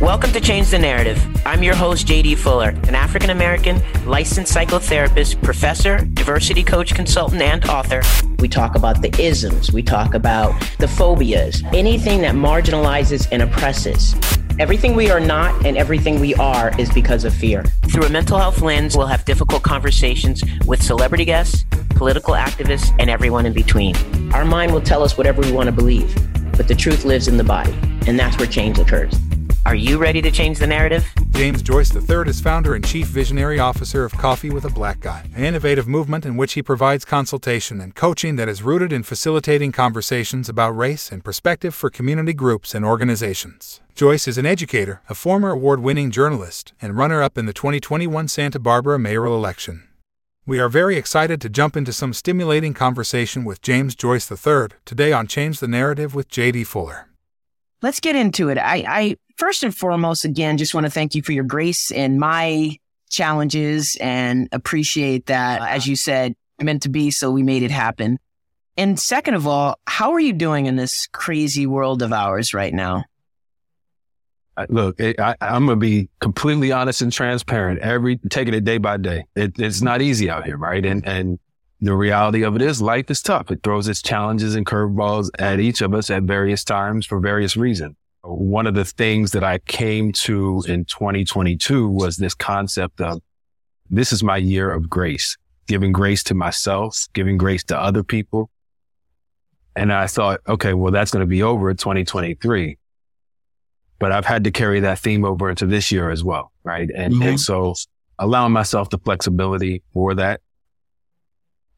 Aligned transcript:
Welcome 0.00 0.32
to 0.32 0.42
Change 0.42 0.68
the 0.68 0.78
Narrative. 0.78 1.18
I'm 1.46 1.62
your 1.62 1.74
host, 1.74 2.06
JD 2.06 2.36
Fuller, 2.36 2.68
an 2.68 2.94
African 2.94 3.30
American 3.30 3.80
licensed 4.04 4.54
psychotherapist, 4.54 5.42
professor, 5.42 6.04
diversity 6.12 6.62
coach, 6.62 6.94
consultant, 6.94 7.40
and 7.40 7.64
author. 7.70 8.02
We 8.38 8.46
talk 8.46 8.74
about 8.74 9.00
the 9.00 9.08
isms, 9.18 9.72
we 9.72 9.82
talk 9.82 10.12
about 10.12 10.52
the 10.78 10.86
phobias, 10.86 11.62
anything 11.72 12.20
that 12.20 12.34
marginalizes 12.34 13.26
and 13.32 13.40
oppresses. 13.40 14.14
Everything 14.58 14.94
we 14.96 15.10
are 15.10 15.18
not 15.18 15.64
and 15.64 15.78
everything 15.78 16.20
we 16.20 16.34
are 16.34 16.78
is 16.78 16.90
because 16.90 17.24
of 17.24 17.32
fear. 17.32 17.64
Through 17.90 18.04
a 18.04 18.10
mental 18.10 18.36
health 18.36 18.60
lens, 18.60 18.98
we'll 18.98 19.06
have 19.06 19.24
difficult 19.24 19.62
conversations 19.62 20.44
with 20.66 20.82
celebrity 20.82 21.24
guests, 21.24 21.64
political 21.94 22.34
activists, 22.34 22.94
and 22.98 23.08
everyone 23.08 23.46
in 23.46 23.54
between. 23.54 23.96
Our 24.34 24.44
mind 24.44 24.74
will 24.74 24.82
tell 24.82 25.02
us 25.02 25.16
whatever 25.16 25.40
we 25.40 25.52
want 25.52 25.68
to 25.68 25.72
believe, 25.72 26.14
but 26.54 26.68
the 26.68 26.74
truth 26.74 27.06
lives 27.06 27.28
in 27.28 27.38
the 27.38 27.44
body, 27.44 27.72
and 28.06 28.20
that's 28.20 28.36
where 28.36 28.46
change 28.46 28.78
occurs. 28.78 29.18
Are 29.66 29.74
you 29.74 29.98
ready 29.98 30.22
to 30.22 30.30
change 30.30 30.60
the 30.60 30.66
narrative? 30.68 31.04
James 31.32 31.60
Joyce 31.60 31.92
III 31.92 32.28
is 32.28 32.40
founder 32.40 32.76
and 32.76 32.86
chief 32.86 33.08
visionary 33.08 33.58
officer 33.58 34.04
of 34.04 34.12
Coffee 34.12 34.48
with 34.48 34.64
a 34.64 34.70
Black 34.70 35.00
Guy, 35.00 35.28
an 35.34 35.42
innovative 35.42 35.88
movement 35.88 36.24
in 36.24 36.36
which 36.36 36.52
he 36.52 36.62
provides 36.62 37.04
consultation 37.04 37.80
and 37.80 37.92
coaching 37.92 38.36
that 38.36 38.48
is 38.48 38.62
rooted 38.62 38.92
in 38.92 39.02
facilitating 39.02 39.72
conversations 39.72 40.48
about 40.48 40.76
race 40.76 41.10
and 41.10 41.24
perspective 41.24 41.74
for 41.74 41.90
community 41.90 42.32
groups 42.32 42.76
and 42.76 42.84
organizations. 42.84 43.80
Joyce 43.96 44.28
is 44.28 44.38
an 44.38 44.46
educator, 44.46 45.02
a 45.08 45.16
former 45.16 45.50
award 45.50 45.80
winning 45.80 46.12
journalist, 46.12 46.72
and 46.80 46.96
runner 46.96 47.20
up 47.20 47.36
in 47.36 47.46
the 47.46 47.52
2021 47.52 48.28
Santa 48.28 48.60
Barbara 48.60 49.00
mayoral 49.00 49.34
election. 49.34 49.82
We 50.46 50.60
are 50.60 50.68
very 50.68 50.96
excited 50.96 51.40
to 51.40 51.48
jump 51.48 51.76
into 51.76 51.92
some 51.92 52.12
stimulating 52.12 52.72
conversation 52.72 53.44
with 53.44 53.62
James 53.62 53.96
Joyce 53.96 54.30
III 54.30 54.68
today 54.84 55.12
on 55.12 55.26
Change 55.26 55.58
the 55.58 55.66
Narrative 55.66 56.14
with 56.14 56.30
JD 56.30 56.68
Fuller. 56.68 57.08
Let's 57.82 58.00
get 58.00 58.16
into 58.16 58.48
it. 58.48 58.58
I, 58.58 58.84
I 58.88 59.16
first 59.36 59.62
and 59.62 59.76
foremost, 59.76 60.24
again, 60.24 60.56
just 60.56 60.74
want 60.74 60.86
to 60.86 60.90
thank 60.90 61.14
you 61.14 61.22
for 61.22 61.32
your 61.32 61.44
grace 61.44 61.90
in 61.90 62.18
my 62.18 62.76
challenges 63.10 63.96
and 64.00 64.48
appreciate 64.52 65.26
that, 65.26 65.60
as 65.60 65.82
uh-huh. 65.82 65.90
you 65.90 65.96
said, 65.96 66.34
meant 66.60 66.82
to 66.82 66.88
be, 66.88 67.10
so 67.10 67.30
we 67.30 67.42
made 67.42 67.62
it 67.62 67.70
happen. 67.70 68.18
And 68.76 68.98
second 69.00 69.34
of 69.34 69.46
all, 69.46 69.78
how 69.86 70.12
are 70.12 70.20
you 70.20 70.32
doing 70.32 70.66
in 70.66 70.76
this 70.76 71.06
crazy 71.12 71.66
world 71.66 72.02
of 72.02 72.12
ours 72.12 72.52
right 72.52 72.72
now? 72.72 73.04
Uh, 74.56 74.66
look, 74.68 75.00
eh, 75.00 75.14
I, 75.18 75.34
am 75.40 75.66
gonna 75.66 75.76
be 75.76 76.08
completely 76.20 76.72
honest 76.72 77.02
and 77.02 77.12
transparent. 77.12 77.80
Every 77.80 78.16
taking 78.30 78.54
it 78.54 78.64
day 78.64 78.78
by 78.78 78.96
day. 78.96 79.26
It, 79.34 79.58
it's 79.58 79.82
not 79.82 80.00
easy 80.00 80.30
out 80.30 80.46
here, 80.46 80.56
right? 80.56 80.84
And 80.84 81.06
and 81.06 81.38
the 81.80 81.94
reality 81.94 82.42
of 82.42 82.56
it 82.56 82.62
is, 82.62 82.80
life 82.80 83.10
is 83.10 83.20
tough. 83.20 83.50
It 83.50 83.62
throws 83.62 83.88
its 83.88 84.02
challenges 84.02 84.54
and 84.54 84.64
curveballs 84.64 85.30
at 85.38 85.60
each 85.60 85.80
of 85.82 85.94
us 85.94 86.10
at 86.10 86.22
various 86.22 86.64
times 86.64 87.06
for 87.06 87.20
various 87.20 87.56
reasons 87.56 87.96
one 88.26 88.66
of 88.66 88.74
the 88.74 88.84
things 88.84 89.32
that 89.32 89.44
I 89.44 89.58
came 89.58 90.12
to 90.12 90.64
in 90.66 90.84
2022 90.84 91.88
was 91.88 92.16
this 92.16 92.34
concept 92.34 93.00
of 93.00 93.20
this 93.88 94.12
is 94.12 94.22
my 94.22 94.36
year 94.36 94.70
of 94.70 94.90
grace, 94.90 95.36
giving 95.66 95.92
grace 95.92 96.24
to 96.24 96.34
myself, 96.34 97.06
giving 97.12 97.38
grace 97.38 97.62
to 97.64 97.78
other 97.78 98.02
people. 98.02 98.50
And 99.76 99.92
I 99.92 100.06
thought, 100.06 100.40
okay, 100.48 100.74
well, 100.74 100.90
that's 100.90 101.10
going 101.10 101.20
to 101.20 101.26
be 101.26 101.42
over 101.42 101.70
in 101.70 101.76
2023. 101.76 102.78
But 103.98 104.12
I've 104.12 104.26
had 104.26 104.44
to 104.44 104.50
carry 104.50 104.80
that 104.80 104.98
theme 104.98 105.24
over 105.24 105.48
into 105.48 105.66
this 105.66 105.92
year 105.92 106.10
as 106.10 106.24
well. 106.24 106.52
Right. 106.64 106.90
And, 106.94 107.14
mm-hmm. 107.14 107.22
and 107.22 107.40
so 107.40 107.74
allowing 108.18 108.52
myself 108.52 108.90
the 108.90 108.98
flexibility 108.98 109.82
for 109.92 110.14
that. 110.14 110.40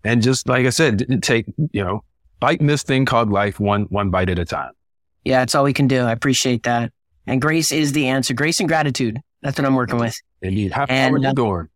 And 0.09 0.23
just 0.23 0.49
like 0.49 0.65
I 0.65 0.71
said, 0.71 1.23
take, 1.23 1.45
you 1.73 1.85
know, 1.85 2.03
biting 2.41 2.67
this 2.67 2.83
thing 2.83 3.05
called 3.05 3.29
life 3.29 3.61
one, 3.61 3.83
one 3.91 4.09
bite 4.09 4.31
at 4.31 4.39
a 4.39 4.47
time. 4.47 4.73
Yeah, 5.23 5.43
it's 5.43 5.55
all 5.55 5.65
we 5.65 5.75
can 5.75 5.87
do. 5.87 6.01
I 6.01 6.13
appreciate 6.13 6.63
that. 6.63 6.93
And 7.27 7.43
grace 7.43 7.73
is 7.73 7.93
the 7.93 8.09
answer. 8.09 8.33
Grace 8.33 8.59
and 8.59 8.67
gratitude. 8.71 9.19
That's 9.43 9.59
what 9.59 9.67
I'm 9.67 9.75
working 9.75 9.99
with. 9.99 10.19
Indeed. 10.41 10.73
How, 10.73 10.87
and, 10.89 11.13
how 11.13 11.15
are 11.15 11.19
you 11.19 11.29
uh, 11.29 11.33
doing? 11.35 11.69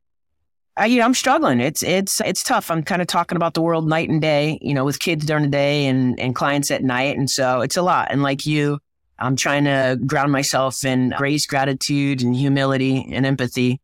I, 0.78 0.86
you 0.86 0.98
know, 0.98 1.04
I'm 1.04 1.12
struggling. 1.12 1.60
It's 1.60 1.82
it's 1.82 2.22
it's 2.22 2.42
tough. 2.42 2.70
I'm 2.70 2.82
kind 2.82 3.02
of 3.02 3.08
talking 3.08 3.36
about 3.36 3.52
the 3.52 3.60
world 3.60 3.86
night 3.86 4.08
and 4.08 4.22
day. 4.22 4.58
You 4.62 4.72
know, 4.72 4.86
with 4.86 4.98
kids 4.98 5.26
during 5.26 5.42
the 5.42 5.50
day 5.50 5.84
and 5.84 6.18
and 6.18 6.34
clients 6.34 6.70
at 6.70 6.82
night, 6.82 7.18
and 7.18 7.28
so 7.28 7.60
it's 7.60 7.76
a 7.76 7.82
lot. 7.82 8.08
And 8.10 8.22
like 8.22 8.46
you, 8.46 8.78
I'm 9.18 9.36
trying 9.36 9.64
to 9.64 9.98
ground 10.04 10.32
myself 10.32 10.84
in 10.84 11.10
grace, 11.16 11.46
gratitude, 11.46 12.22
and 12.22 12.34
humility 12.34 13.06
and 13.12 13.24
empathy. 13.24 13.80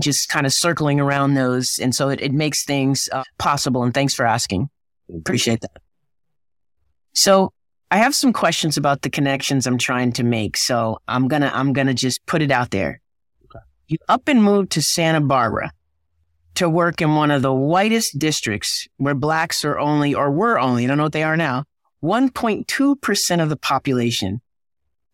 Just 0.00 0.28
kind 0.28 0.46
of 0.46 0.52
circling 0.52 1.00
around 1.00 1.34
those, 1.34 1.78
and 1.78 1.94
so 1.94 2.08
it, 2.08 2.20
it 2.20 2.32
makes 2.32 2.64
things 2.64 3.08
uh, 3.12 3.24
possible. 3.38 3.82
And 3.82 3.94
thanks 3.94 4.14
for 4.14 4.26
asking. 4.26 4.68
Appreciate 5.14 5.60
that. 5.62 5.82
So 7.14 7.52
I 7.90 7.98
have 7.98 8.14
some 8.14 8.32
questions 8.32 8.76
about 8.76 9.02
the 9.02 9.10
connections 9.10 9.66
I'm 9.66 9.78
trying 9.78 10.12
to 10.12 10.24
make. 10.24 10.56
So 10.56 10.98
I'm 11.08 11.26
gonna 11.26 11.50
I'm 11.52 11.72
gonna 11.72 11.94
just 11.94 12.24
put 12.26 12.42
it 12.42 12.50
out 12.50 12.70
there. 12.70 13.00
Okay. 13.44 13.64
You 13.88 13.98
up 14.08 14.28
and 14.28 14.42
moved 14.42 14.72
to 14.72 14.82
Santa 14.82 15.20
Barbara 15.20 15.72
to 16.56 16.68
work 16.68 17.00
in 17.00 17.14
one 17.14 17.30
of 17.30 17.42
the 17.42 17.52
whitest 17.52 18.18
districts 18.18 18.86
where 18.98 19.14
blacks 19.14 19.64
are 19.64 19.78
only 19.78 20.14
or 20.14 20.30
were 20.30 20.58
only, 20.58 20.84
I 20.84 20.88
don't 20.88 20.98
know 20.98 21.04
what 21.04 21.12
they 21.12 21.22
are 21.22 21.36
now, 21.36 21.64
1.2% 22.02 23.42
of 23.42 23.48
the 23.48 23.56
population. 23.56 24.40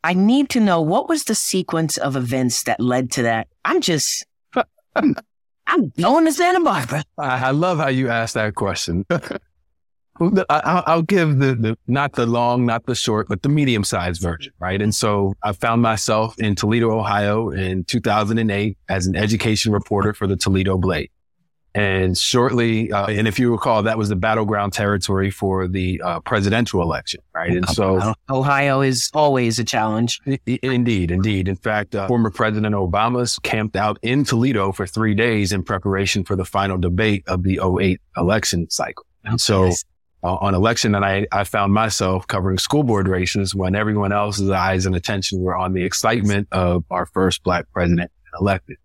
I 0.05 0.15
need 0.15 0.51
to 0.51 0.61
know 0.61 0.81
what 0.81 1.09
was 1.09 1.25
the 1.25 1.35
sequence 1.35 1.97
of 1.97 2.15
events 2.15 2.63
that 2.65 2.81
led 2.81 3.11
to 3.13 3.23
that. 3.23 3.49
I'm 3.65 3.81
just 3.81 4.25
I'm, 4.95 5.17
I'm 5.67 5.89
going 5.91 6.27
to 6.27 6.33
Santa 6.33 6.61
Barbara. 6.61 7.03
I 7.19 7.51
love 7.51 7.79
how 7.79 7.89
you 7.89 8.09
asked 8.09 8.35
that 8.35 8.55
question. 8.55 9.05
I'll 10.21 11.03
give 11.03 11.39
the, 11.39 11.55
the, 11.55 11.79
not 11.87 12.13
the 12.13 12.27
long, 12.27 12.65
not 12.65 12.87
the 12.87 12.95
short, 12.95 13.29
but 13.29 13.43
the 13.43 13.49
medium 13.49 13.85
sized 13.85 14.23
version, 14.23 14.53
right? 14.59 14.81
And 14.81 14.95
so 14.95 15.35
I 15.43 15.53
found 15.53 15.83
myself 15.83 16.39
in 16.39 16.55
Toledo, 16.55 16.97
Ohio 16.97 17.51
in 17.51 17.85
2008 17.85 18.79
as 18.89 19.07
an 19.07 19.17
education 19.17 19.73
reporter 19.73 20.15
for 20.15 20.27
the 20.27 20.37
Toledo 20.37 20.79
Blade. 20.79 21.11
And 21.77 22.17
shortly, 22.17 22.91
uh, 22.91 23.07
and 23.07 23.29
if 23.29 23.39
you 23.39 23.53
recall, 23.53 23.83
that 23.83 23.99
was 23.99 24.09
the 24.09 24.17
battleground 24.17 24.73
territory 24.73 25.31
for 25.31 25.69
the 25.69 26.01
uh, 26.03 26.21
presidential 26.21 26.81
election, 26.81 27.21
right? 27.35 27.51
And 27.51 27.69
so 27.69 28.15
Ohio 28.31 28.81
is 28.81 29.11
always 29.13 29.59
a 29.59 29.65
challenge. 29.65 30.23
Indeed, 30.47 31.11
indeed. 31.11 31.49
In 31.49 31.57
fact, 31.57 31.95
uh, 31.95 32.09
former 32.09 32.31
President 32.31 32.75
Obama 32.75 33.27
camped 33.43 33.77
out 33.77 33.99
in 34.01 34.25
Toledo 34.25 34.73
for 34.73 34.87
three 34.87 35.15
days 35.15 35.53
in 35.53 35.63
preparation 35.63 36.25
for 36.25 36.35
the 36.35 36.47
final 36.47 36.79
debate 36.79 37.25
of 37.27 37.43
the 37.43 37.61
08 37.63 38.01
election 38.17 38.71
cycle. 38.71 39.05
And 39.25 39.39
so 39.39 39.71
uh, 40.23 40.37
on 40.37 40.55
election 40.55 40.93
night, 40.93 41.29
I 41.31 41.45
found 41.45 41.75
myself 41.75 42.27
covering 42.27 42.57
school 42.57 42.85
board 42.85 43.07
races 43.07 43.55
when 43.55 43.75
everyone 43.75 44.13
else's 44.13 44.49
eyes 44.49 44.87
and 44.87 44.97
attention 44.97 45.43
were 45.43 45.55
on 45.55 45.75
the 45.75 45.85
excitement 45.85 46.49
of 46.53 46.85
our 46.91 47.05
first 47.05 47.43
black 47.43 47.67
president 47.75 48.11
elected. 48.41 48.79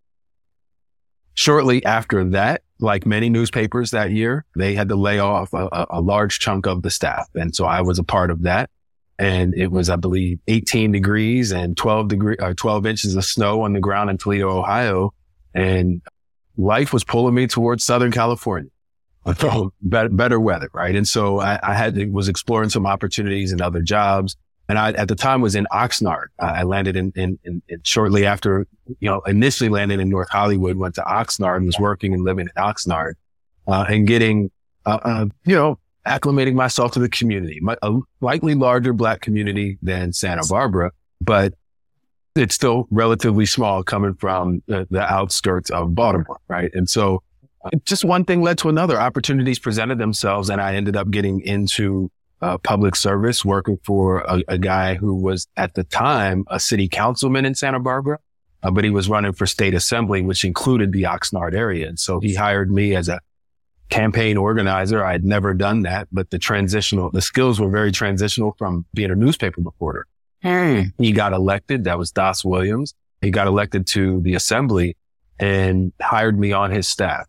Shortly 1.41 1.83
after 1.85 2.23
that, 2.25 2.61
like 2.79 3.07
many 3.07 3.27
newspapers 3.27 3.89
that 3.89 4.11
year, 4.11 4.45
they 4.55 4.75
had 4.75 4.89
to 4.89 4.95
lay 4.95 5.17
off 5.17 5.51
a, 5.53 5.87
a 5.89 5.99
large 5.99 6.37
chunk 6.37 6.67
of 6.67 6.83
the 6.83 6.91
staff. 6.91 7.27
And 7.33 7.55
so 7.55 7.65
I 7.65 7.81
was 7.81 7.97
a 7.97 8.03
part 8.03 8.29
of 8.29 8.43
that. 8.43 8.69
And 9.17 9.55
it 9.55 9.71
was, 9.71 9.89
I 9.89 9.95
believe, 9.95 10.37
18 10.47 10.91
degrees 10.91 11.51
and 11.51 11.75
12 11.75 12.09
degree, 12.09 12.37
uh, 12.37 12.53
12 12.55 12.85
inches 12.85 13.15
of 13.15 13.25
snow 13.25 13.63
on 13.63 13.73
the 13.73 13.79
ground 13.79 14.11
in 14.11 14.19
Toledo, 14.19 14.55
Ohio. 14.55 15.15
And 15.55 16.03
life 16.57 16.93
was 16.93 17.03
pulling 17.03 17.33
me 17.33 17.47
towards 17.47 17.83
Southern 17.83 18.11
California. 18.11 18.69
better, 19.81 20.09
better 20.09 20.39
weather, 20.39 20.69
right? 20.75 20.95
And 20.95 21.07
so 21.07 21.39
I, 21.39 21.59
I 21.63 21.73
had 21.73 21.97
was 22.13 22.29
exploring 22.29 22.69
some 22.69 22.85
opportunities 22.85 23.51
and 23.51 23.61
other 23.61 23.81
jobs. 23.81 24.37
And 24.69 24.79
I, 24.79 24.91
at 24.93 25.07
the 25.07 25.15
time 25.15 25.41
was 25.41 25.55
in 25.55 25.67
Oxnard. 25.71 26.27
I 26.39 26.63
landed 26.63 26.95
in, 26.95 27.11
in, 27.15 27.37
in, 27.43 27.61
in, 27.67 27.81
shortly 27.83 28.25
after, 28.25 28.65
you 28.99 29.09
know, 29.09 29.21
initially 29.21 29.69
landed 29.69 29.99
in 29.99 30.09
North 30.09 30.29
Hollywood, 30.29 30.77
went 30.77 30.95
to 30.95 31.01
Oxnard 31.01 31.57
and 31.57 31.65
was 31.65 31.77
working 31.77 32.13
and 32.13 32.23
living 32.23 32.47
in 32.47 32.61
Oxnard, 32.61 33.13
uh, 33.67 33.85
and 33.89 34.07
getting, 34.07 34.49
uh, 34.85 34.99
uh, 35.03 35.25
you 35.45 35.55
know, 35.55 35.77
acclimating 36.07 36.53
myself 36.53 36.91
to 36.93 36.99
the 36.99 37.09
community, 37.09 37.61
a 37.81 37.99
likely 38.21 38.55
larger 38.55 38.93
black 38.93 39.21
community 39.21 39.77
than 39.81 40.13
Santa 40.13 40.43
Barbara, 40.49 40.91
but 41.19 41.53
it's 42.35 42.55
still 42.55 42.87
relatively 42.89 43.45
small 43.45 43.83
coming 43.83 44.13
from 44.15 44.63
the, 44.67 44.87
the 44.89 45.01
outskirts 45.01 45.69
of 45.69 45.93
Baltimore, 45.93 46.39
right? 46.47 46.71
And 46.73 46.89
so 46.89 47.21
just 47.85 48.03
one 48.03 48.25
thing 48.25 48.41
led 48.41 48.57
to 48.59 48.69
another. 48.69 48.99
Opportunities 48.99 49.59
presented 49.59 49.99
themselves, 49.99 50.49
and 50.49 50.61
I 50.61 50.75
ended 50.75 50.95
up 50.95 51.11
getting 51.11 51.41
into 51.41 52.09
uh, 52.41 52.57
public 52.57 52.95
service, 52.95 53.45
working 53.45 53.77
for 53.83 54.19
a, 54.21 54.43
a, 54.47 54.57
guy 54.57 54.95
who 54.95 55.15
was 55.15 55.47
at 55.57 55.75
the 55.75 55.83
time 55.83 56.43
a 56.47 56.59
city 56.59 56.87
councilman 56.87 57.45
in 57.45 57.53
Santa 57.53 57.79
Barbara, 57.79 58.17
uh, 58.63 58.71
but 58.71 58.83
he 58.83 58.89
was 58.89 59.07
running 59.07 59.33
for 59.33 59.45
state 59.45 59.73
assembly, 59.73 60.21
which 60.21 60.43
included 60.43 60.91
the 60.91 61.03
Oxnard 61.03 61.53
area. 61.53 61.87
And 61.87 61.99
so 61.99 62.19
he 62.19 62.33
hired 62.33 62.71
me 62.71 62.95
as 62.95 63.09
a 63.09 63.19
campaign 63.89 64.37
organizer. 64.37 65.03
I 65.03 65.11
had 65.11 65.23
never 65.23 65.53
done 65.53 65.83
that, 65.83 66.07
but 66.11 66.31
the 66.31 66.39
transitional, 66.39 67.11
the 67.11 67.21
skills 67.21 67.59
were 67.59 67.69
very 67.69 67.91
transitional 67.91 68.55
from 68.57 68.85
being 68.93 69.11
a 69.11 69.15
newspaper 69.15 69.61
reporter. 69.61 70.07
Hmm. 70.41 70.81
He 70.97 71.11
got 71.11 71.33
elected. 71.33 71.83
That 71.83 71.99
was 71.99 72.11
Das 72.11 72.43
Williams. 72.43 72.95
He 73.21 73.29
got 73.29 73.45
elected 73.45 73.85
to 73.87 74.19
the 74.21 74.33
assembly 74.33 74.97
and 75.39 75.93
hired 76.01 76.39
me 76.39 76.53
on 76.53 76.71
his 76.71 76.87
staff 76.87 77.27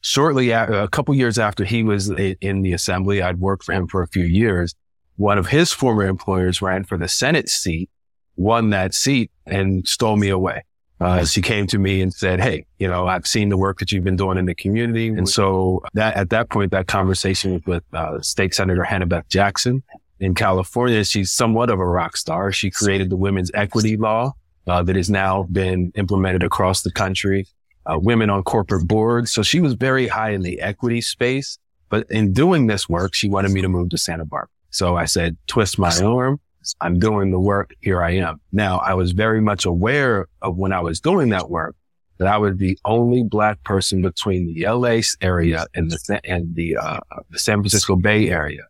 shortly 0.00 0.52
after, 0.52 0.74
a 0.74 0.88
couple 0.88 1.14
years 1.14 1.38
after 1.38 1.64
he 1.64 1.82
was 1.82 2.10
in 2.10 2.62
the 2.62 2.72
assembly, 2.72 3.22
I'd 3.22 3.40
worked 3.40 3.64
for 3.64 3.72
him 3.72 3.86
for 3.86 4.02
a 4.02 4.08
few 4.08 4.24
years. 4.24 4.74
One 5.16 5.38
of 5.38 5.48
his 5.48 5.72
former 5.72 6.06
employers 6.06 6.62
ran 6.62 6.84
for 6.84 6.96
the 6.96 7.08
Senate 7.08 7.48
seat 7.48 7.90
won 8.38 8.70
that 8.70 8.94
seat 8.94 9.30
and 9.46 9.86
stole 9.86 10.16
me 10.16 10.28
away. 10.28 10.64
Uh, 11.00 11.24
she 11.24 11.42
came 11.42 11.66
to 11.66 11.78
me 11.78 12.00
and 12.00 12.12
said, 12.12 12.40
Hey, 12.40 12.66
you 12.78 12.88
know, 12.88 13.06
I've 13.06 13.26
seen 13.26 13.50
the 13.50 13.56
work 13.56 13.78
that 13.78 13.92
you've 13.92 14.04
been 14.04 14.16
doing 14.16 14.38
in 14.38 14.46
the 14.46 14.54
community. 14.54 15.08
And 15.08 15.28
so 15.28 15.82
that 15.94 16.16
at 16.16 16.30
that 16.30 16.48
point, 16.50 16.72
that 16.72 16.88
conversation 16.88 17.54
was 17.54 17.66
with 17.66 17.84
uh, 17.92 18.20
State 18.20 18.54
Senator 18.54 18.82
Hannah-Beth 18.82 19.28
Jackson 19.28 19.82
in 20.18 20.34
California. 20.34 21.04
She's 21.04 21.30
somewhat 21.30 21.70
of 21.70 21.78
a 21.78 21.86
rock 21.86 22.16
star. 22.16 22.50
She 22.50 22.70
created 22.70 23.10
the 23.10 23.16
women's 23.16 23.50
equity 23.54 23.96
law 23.96 24.32
uh, 24.66 24.82
that 24.82 24.96
has 24.96 25.08
now 25.08 25.44
been 25.44 25.92
implemented 25.94 26.42
across 26.42 26.82
the 26.82 26.90
country. 26.90 27.46
Uh, 27.90 27.98
women 27.98 28.28
on 28.28 28.42
corporate 28.42 28.86
boards. 28.86 29.32
So 29.32 29.42
she 29.42 29.60
was 29.60 29.74
very 29.74 30.06
high 30.08 30.30
in 30.30 30.42
the 30.42 30.60
equity 30.60 31.00
space. 31.00 31.58
But 31.88 32.06
in 32.10 32.32
doing 32.32 32.66
this 32.66 32.88
work, 32.88 33.14
she 33.14 33.28
wanted 33.28 33.50
me 33.50 33.62
to 33.62 33.68
move 33.68 33.88
to 33.90 33.98
Santa 33.98 34.26
Barbara. 34.26 34.48
So 34.70 34.96
I 34.96 35.06
said, 35.06 35.36
twist 35.46 35.78
my 35.78 35.96
arm. 36.04 36.38
I'm 36.82 36.98
doing 36.98 37.30
the 37.30 37.40
work. 37.40 37.74
Here 37.80 38.02
I 38.02 38.16
am. 38.16 38.40
Now 38.52 38.78
I 38.78 38.92
was 38.92 39.12
very 39.12 39.40
much 39.40 39.64
aware 39.64 40.28
of 40.42 40.58
when 40.58 40.72
I 40.72 40.80
was 40.80 41.00
doing 41.00 41.30
that 41.30 41.48
work 41.48 41.74
that 42.18 42.28
I 42.28 42.36
was 42.36 42.56
the 42.56 42.78
only 42.84 43.22
black 43.22 43.62
person 43.64 44.02
between 44.02 44.52
the 44.52 44.66
LA 44.68 45.00
area 45.20 45.66
and 45.74 45.90
the, 45.90 46.20
and 46.24 46.54
the, 46.54 46.76
uh, 46.76 47.00
the 47.30 47.38
San 47.38 47.60
Francisco 47.60 47.96
Bay 47.96 48.28
area 48.28 48.64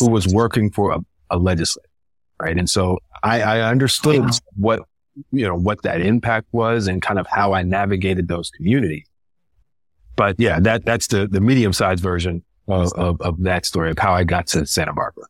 who 0.00 0.10
was 0.10 0.26
working 0.26 0.70
for 0.70 0.92
a, 0.92 1.00
a 1.30 1.38
legislator. 1.38 1.88
Right. 2.40 2.58
And 2.58 2.68
so 2.68 2.98
I, 3.22 3.42
I 3.42 3.60
understood 3.60 4.22
wow. 4.22 4.30
what, 4.56 4.80
you 5.30 5.46
know, 5.46 5.54
what 5.56 5.82
that 5.82 6.00
impact 6.00 6.48
was 6.52 6.86
and 6.86 7.00
kind 7.02 7.18
of 7.18 7.26
how 7.26 7.52
I 7.52 7.62
navigated 7.62 8.28
those 8.28 8.50
communities. 8.50 9.06
But 10.16 10.38
yeah, 10.38 10.60
that, 10.60 10.84
that's 10.84 11.08
the, 11.08 11.26
the 11.26 11.40
medium 11.40 11.72
sized 11.72 12.02
version 12.02 12.44
of, 12.68 12.92
of, 12.94 13.20
of 13.20 13.42
that 13.42 13.66
story 13.66 13.90
of 13.90 13.98
how 13.98 14.14
I 14.14 14.24
got 14.24 14.46
to 14.48 14.66
Santa 14.66 14.92
Barbara. 14.92 15.24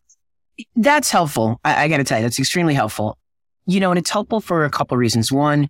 That's 0.77 1.11
helpful. 1.11 1.61
I, 1.65 1.85
I 1.85 1.89
got 1.89 1.97
to 1.99 2.05
tell 2.05 2.19
you, 2.19 2.23
that's 2.23 2.39
extremely 2.39 2.75
helpful. 2.75 3.19
You 3.67 3.81
know, 3.81 3.91
and 3.91 3.99
it's 3.99 4.11
helpful 4.11 4.41
for 4.41 4.65
a 4.65 4.71
couple 4.71 4.95
of 4.95 4.99
reasons. 4.99 5.33
One, 5.33 5.69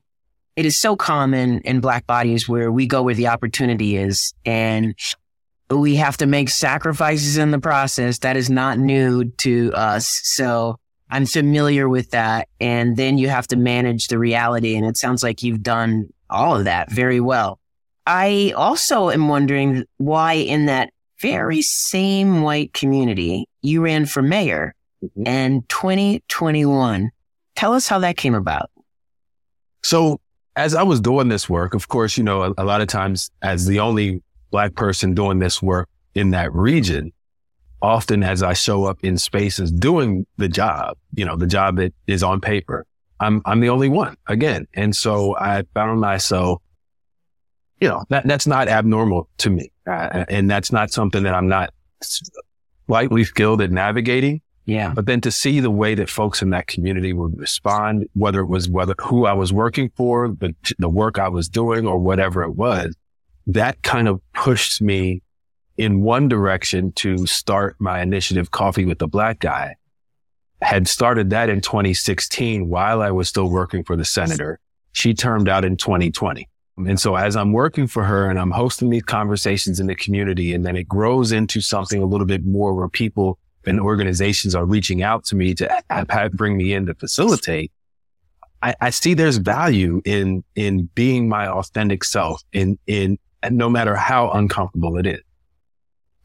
it 0.56 0.66
is 0.66 0.78
so 0.78 0.96
common 0.96 1.60
in 1.60 1.80
black 1.80 2.06
bodies 2.06 2.48
where 2.48 2.70
we 2.70 2.86
go 2.86 3.02
where 3.02 3.14
the 3.14 3.28
opportunity 3.28 3.96
is 3.96 4.34
and 4.44 4.94
we 5.70 5.96
have 5.96 6.16
to 6.18 6.26
make 6.26 6.48
sacrifices 6.50 7.38
in 7.38 7.50
the 7.50 7.58
process. 7.58 8.18
That 8.18 8.36
is 8.36 8.50
not 8.50 8.78
new 8.78 9.24
to 9.24 9.72
us. 9.74 10.20
So 10.24 10.78
I'm 11.10 11.26
familiar 11.26 11.88
with 11.88 12.10
that. 12.10 12.48
And 12.60 12.96
then 12.96 13.18
you 13.18 13.28
have 13.28 13.46
to 13.48 13.56
manage 13.56 14.08
the 14.08 14.18
reality. 14.18 14.76
And 14.76 14.86
it 14.86 14.96
sounds 14.96 15.22
like 15.22 15.42
you've 15.42 15.62
done 15.62 16.08
all 16.30 16.56
of 16.56 16.64
that 16.64 16.90
very 16.90 17.20
well. 17.20 17.60
I 18.06 18.52
also 18.56 19.10
am 19.10 19.28
wondering 19.28 19.84
why 19.96 20.34
in 20.34 20.66
that 20.66 20.90
very 21.20 21.62
same 21.62 22.42
white 22.42 22.72
community, 22.74 23.46
you 23.62 23.82
ran 23.82 24.06
for 24.06 24.20
mayor 24.20 24.74
mm-hmm. 25.02 25.26
in 25.26 25.62
2021. 25.68 27.10
Tell 27.56 27.72
us 27.72 27.88
how 27.88 28.00
that 28.00 28.16
came 28.16 28.34
about. 28.34 28.70
So 29.82 30.20
as 30.56 30.74
I 30.74 30.82
was 30.82 31.00
doing 31.00 31.28
this 31.28 31.48
work, 31.48 31.74
of 31.74 31.88
course, 31.88 32.18
you 32.18 32.24
know, 32.24 32.42
a, 32.42 32.54
a 32.58 32.64
lot 32.64 32.80
of 32.80 32.88
times 32.88 33.30
as 33.42 33.66
the 33.66 33.80
only 33.80 34.22
black 34.50 34.74
person 34.74 35.14
doing 35.14 35.38
this 35.38 35.62
work 35.62 35.88
in 36.14 36.30
that 36.30 36.52
region, 36.52 37.12
often 37.84 38.22
as 38.22 38.42
I 38.42 38.54
show 38.54 38.84
up 38.84 38.98
in 39.02 39.18
spaces 39.18 39.70
doing 39.70 40.26
the 40.38 40.48
job, 40.48 40.96
you 41.14 41.24
know, 41.24 41.36
the 41.36 41.46
job 41.46 41.76
that 41.76 41.92
is 42.06 42.22
on 42.22 42.40
paper, 42.40 42.86
I'm, 43.20 43.42
I'm 43.44 43.60
the 43.60 43.68
only 43.68 43.88
one 43.88 44.16
again. 44.26 44.66
And 44.74 44.96
so 44.96 45.36
I 45.36 45.64
found 45.74 46.00
myself 46.00 46.60
you 47.80 47.88
know, 47.88 48.02
that, 48.08 48.26
that's 48.26 48.46
not 48.46 48.68
abnormal 48.68 49.28
to 49.38 49.50
me. 49.50 49.70
Uh, 49.86 50.24
and 50.28 50.50
that's 50.50 50.72
not 50.72 50.90
something 50.90 51.22
that 51.24 51.34
I'm 51.34 51.48
not 51.48 51.70
slightly 52.00 53.24
skilled 53.24 53.60
at 53.60 53.70
navigating. 53.70 54.40
Yeah. 54.64 54.92
But 54.94 55.04
then 55.04 55.20
to 55.20 55.30
see 55.30 55.60
the 55.60 55.70
way 55.70 55.94
that 55.94 56.08
folks 56.08 56.40
in 56.40 56.50
that 56.50 56.66
community 56.66 57.12
would 57.12 57.38
respond, 57.38 58.08
whether 58.14 58.40
it 58.40 58.46
was 58.46 58.70
whether 58.70 58.94
who 59.02 59.26
I 59.26 59.34
was 59.34 59.52
working 59.52 59.90
for, 59.96 60.28
the, 60.28 60.54
the 60.78 60.88
work 60.88 61.18
I 61.18 61.28
was 61.28 61.48
doing 61.48 61.86
or 61.86 61.98
whatever 61.98 62.42
it 62.42 62.52
was, 62.52 62.96
that 63.48 63.82
kind 63.82 64.08
of 64.08 64.22
pushed 64.32 64.80
me 64.80 65.20
in 65.76 66.02
one 66.02 66.28
direction 66.28 66.92
to 66.92 67.26
start 67.26 67.76
my 67.78 68.00
initiative, 68.00 68.50
Coffee 68.50 68.84
with 68.84 68.98
the 68.98 69.08
Black 69.08 69.40
Guy. 69.40 69.76
Had 70.62 70.88
started 70.88 71.30
that 71.30 71.50
in 71.50 71.60
2016 71.60 72.68
while 72.68 73.02
I 73.02 73.10
was 73.10 73.28
still 73.28 73.50
working 73.50 73.84
for 73.84 73.96
the 73.96 74.04
senator. 74.04 74.60
She 74.92 75.12
termed 75.12 75.48
out 75.48 75.64
in 75.64 75.76
2020. 75.76 76.48
And 76.76 76.98
so 76.98 77.16
as 77.16 77.36
I'm 77.36 77.52
working 77.52 77.86
for 77.86 78.04
her 78.04 78.28
and 78.28 78.38
I'm 78.38 78.50
hosting 78.50 78.90
these 78.90 79.02
conversations 79.02 79.78
in 79.78 79.86
the 79.86 79.94
community, 79.94 80.54
and 80.54 80.64
then 80.64 80.76
it 80.76 80.88
grows 80.88 81.32
into 81.32 81.60
something 81.60 82.02
a 82.02 82.06
little 82.06 82.26
bit 82.26 82.44
more 82.44 82.74
where 82.74 82.88
people 82.88 83.38
and 83.66 83.80
organizations 83.80 84.54
are 84.54 84.64
reaching 84.64 85.02
out 85.02 85.24
to 85.24 85.36
me 85.36 85.54
to 85.54 86.30
bring 86.32 86.56
me 86.56 86.72
in 86.72 86.86
to 86.86 86.94
facilitate. 86.94 87.72
I, 88.62 88.74
I 88.80 88.90
see 88.90 89.14
there's 89.14 89.36
value 89.36 90.02
in, 90.04 90.42
in 90.54 90.88
being 90.94 91.28
my 91.28 91.48
authentic 91.48 92.04
self 92.04 92.42
in, 92.52 92.78
in, 92.86 93.18
no 93.50 93.68
matter 93.68 93.94
how 93.94 94.30
uncomfortable 94.30 94.96
it 94.96 95.06
is. 95.06 95.20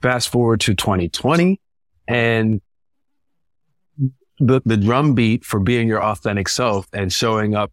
Fast 0.02 0.30
forward 0.30 0.62
to 0.62 0.74
2020 0.74 1.60
and 2.08 2.62
the, 4.40 4.62
the 4.66 4.78
drum 4.78 5.14
beat 5.14 5.44
for 5.44 5.60
being 5.60 5.88
your 5.88 6.02
authentic 6.02 6.48
self 6.48 6.88
and 6.94 7.12
showing 7.12 7.56
up 7.56 7.72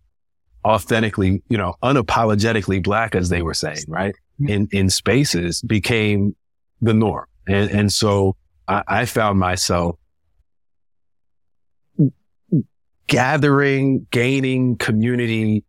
authentically, 0.64 1.43
you 1.49 1.56
know, 1.56 1.75
unapologetically 1.82 2.82
black, 2.82 3.14
as 3.14 3.28
they 3.28 3.43
were 3.43 3.55
saying, 3.55 3.84
right? 3.87 4.14
Mm-hmm. 4.40 4.49
In, 4.49 4.69
in 4.73 4.90
spaces 4.90 5.62
became 5.62 6.34
the 6.81 6.93
norm. 6.93 7.26
And, 7.46 7.70
and 7.70 7.93
so 7.93 8.37
I, 8.67 8.82
I 8.88 9.05
found 9.05 9.38
myself 9.38 9.96
gathering, 13.06 14.06
gaining 14.11 14.76
community 14.76 15.64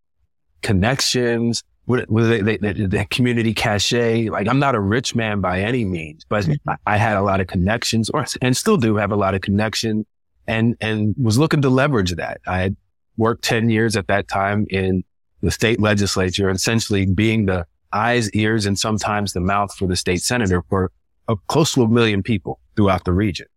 connections, 0.61 1.63
with, 1.87 2.07
the, 2.09 2.57
the, 2.61 2.87
the, 2.87 3.05
community 3.09 3.53
cachet. 3.53 4.29
Like 4.29 4.47
I'm 4.47 4.59
not 4.59 4.75
a 4.75 4.79
rich 4.79 5.15
man 5.15 5.41
by 5.41 5.61
any 5.61 5.85
means, 5.85 6.25
but 6.27 6.43
mm-hmm. 6.43 6.71
I, 6.85 6.97
had 6.97 7.17
a 7.17 7.21
lot 7.21 7.39
of 7.39 7.47
connections 7.47 8.09
or, 8.09 8.25
and 8.41 8.55
still 8.55 8.77
do 8.77 8.97
have 8.97 9.11
a 9.11 9.15
lot 9.15 9.33
of 9.33 9.41
connection 9.41 10.05
and, 10.47 10.75
and 10.81 11.15
was 11.17 11.39
looking 11.39 11.61
to 11.61 11.69
leverage 11.69 12.11
that. 12.11 12.41
I 12.45 12.59
had 12.59 12.75
worked 13.15 13.43
10 13.45 13.69
years 13.69 13.95
at 13.95 14.07
that 14.07 14.27
time 14.27 14.67
in 14.69 15.03
the 15.41 15.49
state 15.49 15.79
legislature, 15.79 16.49
essentially 16.49 17.05
being 17.05 17.45
the 17.45 17.65
eyes, 17.93 18.29
ears, 18.31 18.65
and 18.65 18.77
sometimes 18.77 19.33
the 19.33 19.39
mouth 19.39 19.73
for 19.75 19.87
the 19.87 19.95
state 19.95 20.21
senator 20.21 20.63
for 20.69 20.91
a, 21.29 21.35
close 21.47 21.73
to 21.73 21.83
a 21.83 21.87
million 21.87 22.21
people 22.21 22.59
throughout 22.75 23.05
the 23.05 23.13
region. 23.13 23.47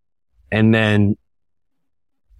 And 0.53 0.73
then 0.73 1.17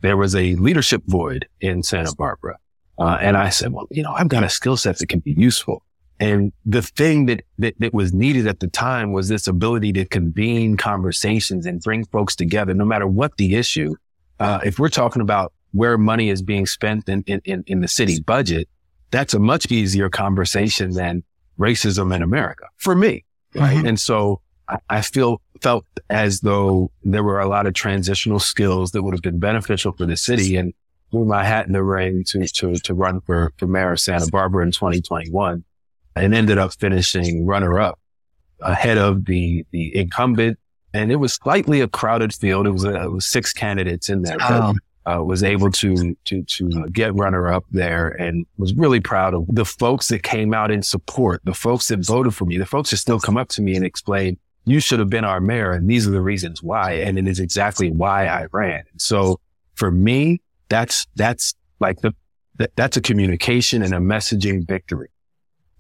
there 0.03 0.17
was 0.17 0.37
a 0.37 0.55
leadership 0.55 1.03
void 1.07 1.49
in 1.61 1.83
Santa 1.83 2.15
Barbara. 2.15 2.59
Uh, 2.99 3.17
and 3.21 3.37
I 3.37 3.49
said, 3.49 3.73
well, 3.73 3.87
you 3.91 4.03
know, 4.03 4.13
I've 4.13 4.29
got 4.29 4.45
a 4.45 4.49
skill 4.49 4.77
set 4.77 4.99
that 4.99 5.09
can 5.09 5.21
be 5.21 5.33
useful. 5.33 5.83
And 6.21 6.53
the 6.67 6.83
thing 6.83 7.27
that, 7.27 7.43
that, 7.59 7.75
that 7.79 7.95
was 7.95 8.13
needed 8.13 8.47
at 8.47 8.61
the 8.61 8.69
time 8.69 9.13
was 9.13 9.29
this 9.29 9.47
ability 9.47 9.95
to 9.95 10.05
convene 10.05 10.77
conversations 10.77 11.65
and 11.65 11.81
bring 11.81 12.05
folks 12.05 12.37
together, 12.37 12.75
no 12.75 12.85
matter 12.85 13.07
what 13.07 13.39
the 13.39 13.57
issue. 13.57 13.95
Uh, 14.39 14.61
if 14.63 14.79
we're 14.79 14.91
talking 14.91 15.23
about 15.23 15.55
where 15.73 15.97
money 15.97 16.29
is 16.29 16.43
being 16.43 16.67
spent 16.67 17.09
in, 17.09 17.25
in, 17.27 17.65
in 17.67 17.81
the 17.81 17.89
city 17.89 18.21
budget, 18.21 18.69
that's 19.11 19.33
a 19.33 19.39
much 19.39 19.73
easier 19.73 20.11
conversation 20.11 20.93
than 20.93 21.25
racism 21.59 22.15
in 22.15 22.23
America 22.23 22.67
for 22.77 22.95
me. 22.95 23.25
Right. 23.55 23.79
Mm-hmm. 23.79 23.87
And 23.87 24.01
so 24.01 24.43
I, 24.69 24.79
I, 24.89 25.01
feel 25.01 25.41
felt 25.61 25.85
as 26.09 26.41
though 26.41 26.91
there 27.03 27.25
were 27.25 27.41
a 27.41 27.49
lot 27.49 27.67
of 27.67 27.75
transitional 27.75 28.39
skills 28.39 28.93
that 28.93 29.03
would 29.03 29.15
have 29.15 29.23
been 29.23 29.39
beneficial 29.39 29.93
for 29.93 30.07
the 30.07 30.17
city 30.17 30.57
and 30.57 30.73
threw 31.11 31.25
my 31.25 31.45
hat 31.45 31.67
in 31.67 31.73
the 31.73 31.83
ring 31.83 32.25
to, 32.25 32.47
to, 32.47 32.77
to 32.77 32.95
run 32.95 33.21
for, 33.23 33.53
for 33.57 33.67
mayor 33.67 33.93
of 33.93 34.01
Santa 34.01 34.29
Barbara 34.31 34.65
in 34.65 34.71
2021 34.71 35.65
and 36.17 36.35
ended 36.35 36.59
up 36.59 36.73
finishing 36.79 37.47
runner 37.47 37.81
up 37.81 37.99
ahead 38.61 38.99
of 38.99 39.25
the, 39.25 39.65
the 39.71 39.97
incumbent. 39.97 40.59
And 40.93 41.13
it 41.13 41.17
was 41.17 41.35
slightly 41.35 41.81
a 41.81 41.89
crowded 41.89 42.35
field. 42.35 42.67
It 42.67 42.71
was, 42.71 42.85
a, 42.85 43.03
it 43.03 43.13
was 43.13 43.27
six 43.27 43.53
candidates 43.53 44.09
in 44.09 44.23
there. 44.23 44.37
Oh 44.41 44.75
uh, 45.07 45.23
was 45.25 45.43
able 45.43 45.71
to 45.71 46.17
to 46.25 46.43
to 46.45 46.69
get 46.93 47.15
runner 47.15 47.49
up 47.53 47.65
there 47.71 48.09
and 48.09 48.47
was 48.59 48.75
really 48.75 49.01
proud 49.01 49.35
of 49.35 49.47
the 49.49 49.65
folks 49.65 50.09
that 50.09 50.23
came 50.23 50.53
out 50.53 50.71
in 50.71 50.83
support, 50.83 51.41
the 51.45 51.55
folks 51.55 51.89
that 51.89 52.05
voted 52.05 52.35
for 52.35 52.45
me, 52.45 52.59
the 52.59 52.67
folks 52.67 52.91
that 52.91 52.99
still 52.99 53.19
come 53.19 53.37
up 53.37 53.49
to 53.49 53.63
me 53.63 53.75
and 53.75 53.85
explain, 53.85 54.39
you 54.67 54.79
should 54.81 54.99
have 54.99 55.11
been 55.11 55.25
our 55.25 55.41
mayor 55.41 55.73
and 55.73 55.89
these 55.89 56.07
are 56.07 56.11
the 56.11 56.21
reasons 56.21 56.63
why. 56.63 56.93
And 56.93 57.19
it 57.19 57.27
is 57.27 57.41
exactly 57.41 57.91
why 57.91 58.27
I 58.27 58.47
ran. 58.53 58.85
So 58.99 59.41
for 59.75 59.91
me, 59.91 60.43
that's, 60.69 61.07
that's 61.17 61.55
like 61.81 62.01
the, 62.01 62.15
that, 62.57 62.71
that's 62.77 62.97
a 62.97 63.01
communication 63.01 63.83
and 63.83 63.95
a 63.95 63.99
messaging 63.99 64.67
victory. 64.67 65.09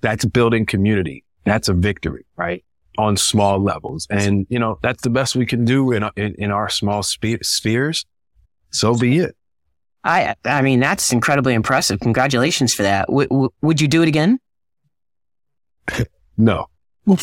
That's 0.01 0.25
building 0.25 0.67
community. 0.67 1.25
That's 1.45 1.69
a 1.69 1.75
victory, 1.75 2.27
right? 2.37 2.65
On 2.99 3.17
small 3.17 3.59
levels. 3.59 4.07
And, 4.11 4.47
you 4.51 4.59
know, 4.59 4.79
that's 4.83 5.03
the 5.03 5.11
best 5.11 5.37
we 5.37 5.47
can 5.47 5.65
do 5.65 5.93
in, 5.93 6.05
in, 6.17 6.35
in 6.37 6.51
our 6.51 6.69
small 6.69 7.03
spe- 7.03 7.43
spheres 7.43 8.05
so 8.71 8.95
be 8.95 9.19
it. 9.19 9.37
I 10.03 10.35
I 10.45 10.63
mean 10.63 10.81
that's 10.81 11.13
incredibly 11.13 11.55
impressive. 11.55 12.01
Congratulations 12.01 12.73
for 12.73 12.83
that. 12.85 13.07
W- 13.09 13.29
w- 13.29 13.51
would 13.61 13.81
you 13.81 13.89
do 13.89 14.03
it 14.03 14.09
again? 14.09 14.39
no. 16.39 16.67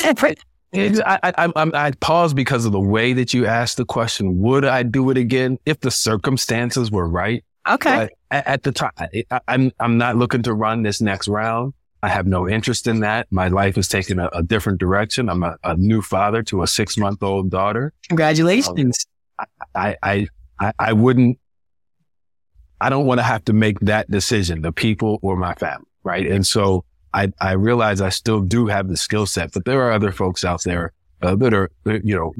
I, 0.74 1.20
I, 1.24 1.32
I, 1.38 1.52
I 1.56 1.92
pause 2.02 2.34
because 2.34 2.66
of 2.66 2.72
the 2.72 2.80
way 2.80 3.14
that 3.14 3.34
you 3.34 3.46
asked 3.46 3.78
the 3.78 3.86
question. 3.86 4.40
Would 4.42 4.66
I 4.66 4.84
do 4.84 5.10
it 5.10 5.18
again 5.18 5.58
if 5.66 5.80
the 5.80 5.90
circumstances 5.90 6.92
were 6.92 7.08
right? 7.08 7.44
Okay. 7.68 8.10
At, 8.30 8.48
at, 8.48 8.64
the 8.64 8.72
time, 8.74 8.92
I, 9.00 9.40
I'm 9.48 9.72
I'm 9.80 9.98
not 9.98 10.18
looking 10.18 10.44
to 10.44 10.54
run 10.54 10.84
this 10.84 11.02
next 11.02 11.28
round. 11.28 11.74
I 12.04 12.10
have 12.10 12.28
no 12.28 12.48
interest 12.48 12.88
in 12.88 13.00
that. 13.00 13.28
My 13.32 13.48
life 13.48 13.78
is 13.78 13.88
taking 13.88 14.20
a, 14.20 14.28
a 14.28 14.44
different 14.44 14.80
direction. 14.80 15.30
I'm 15.30 15.44
a, 15.44 15.58
a, 15.64 15.76
new 15.76 16.02
father 16.02 16.44
to 16.44 16.62
a 16.62 16.68
six 16.68 16.98
month 16.98 17.24
old 17.24 17.50
daughter. 17.50 17.94
Congratulations. 18.08 19.06
Um, 19.40 19.46
I, 19.74 19.96
I, 20.04 20.28
I, 20.60 20.74
I 20.78 20.94
wouldn't, 20.94 21.40
I 22.80 22.90
don't 22.90 23.06
want 23.06 23.20
to 23.20 23.24
have 23.24 23.44
to 23.46 23.54
make 23.54 23.80
that 23.82 24.10
decision, 24.12 24.62
the 24.62 24.72
people 24.72 25.20
or 25.22 25.36
my 25.36 25.56
family. 25.56 25.88
Right. 26.04 26.28
And 26.28 26.46
so 26.46 26.86
I, 27.14 27.34
I 27.42 27.54
realize 27.54 28.00
I 28.00 28.10
still 28.10 28.42
do 28.42 28.68
have 28.68 28.88
the 28.88 28.98
skill 28.98 29.26
set, 29.26 29.52
but 29.52 29.66
there 29.66 29.82
are 29.82 29.92
other 29.92 30.12
folks 30.12 30.46
out 30.46 30.64
there 30.64 30.94
uh, 31.22 31.36
that 31.36 31.54
are, 31.54 31.72
you 31.86 32.16
know, 32.16 32.34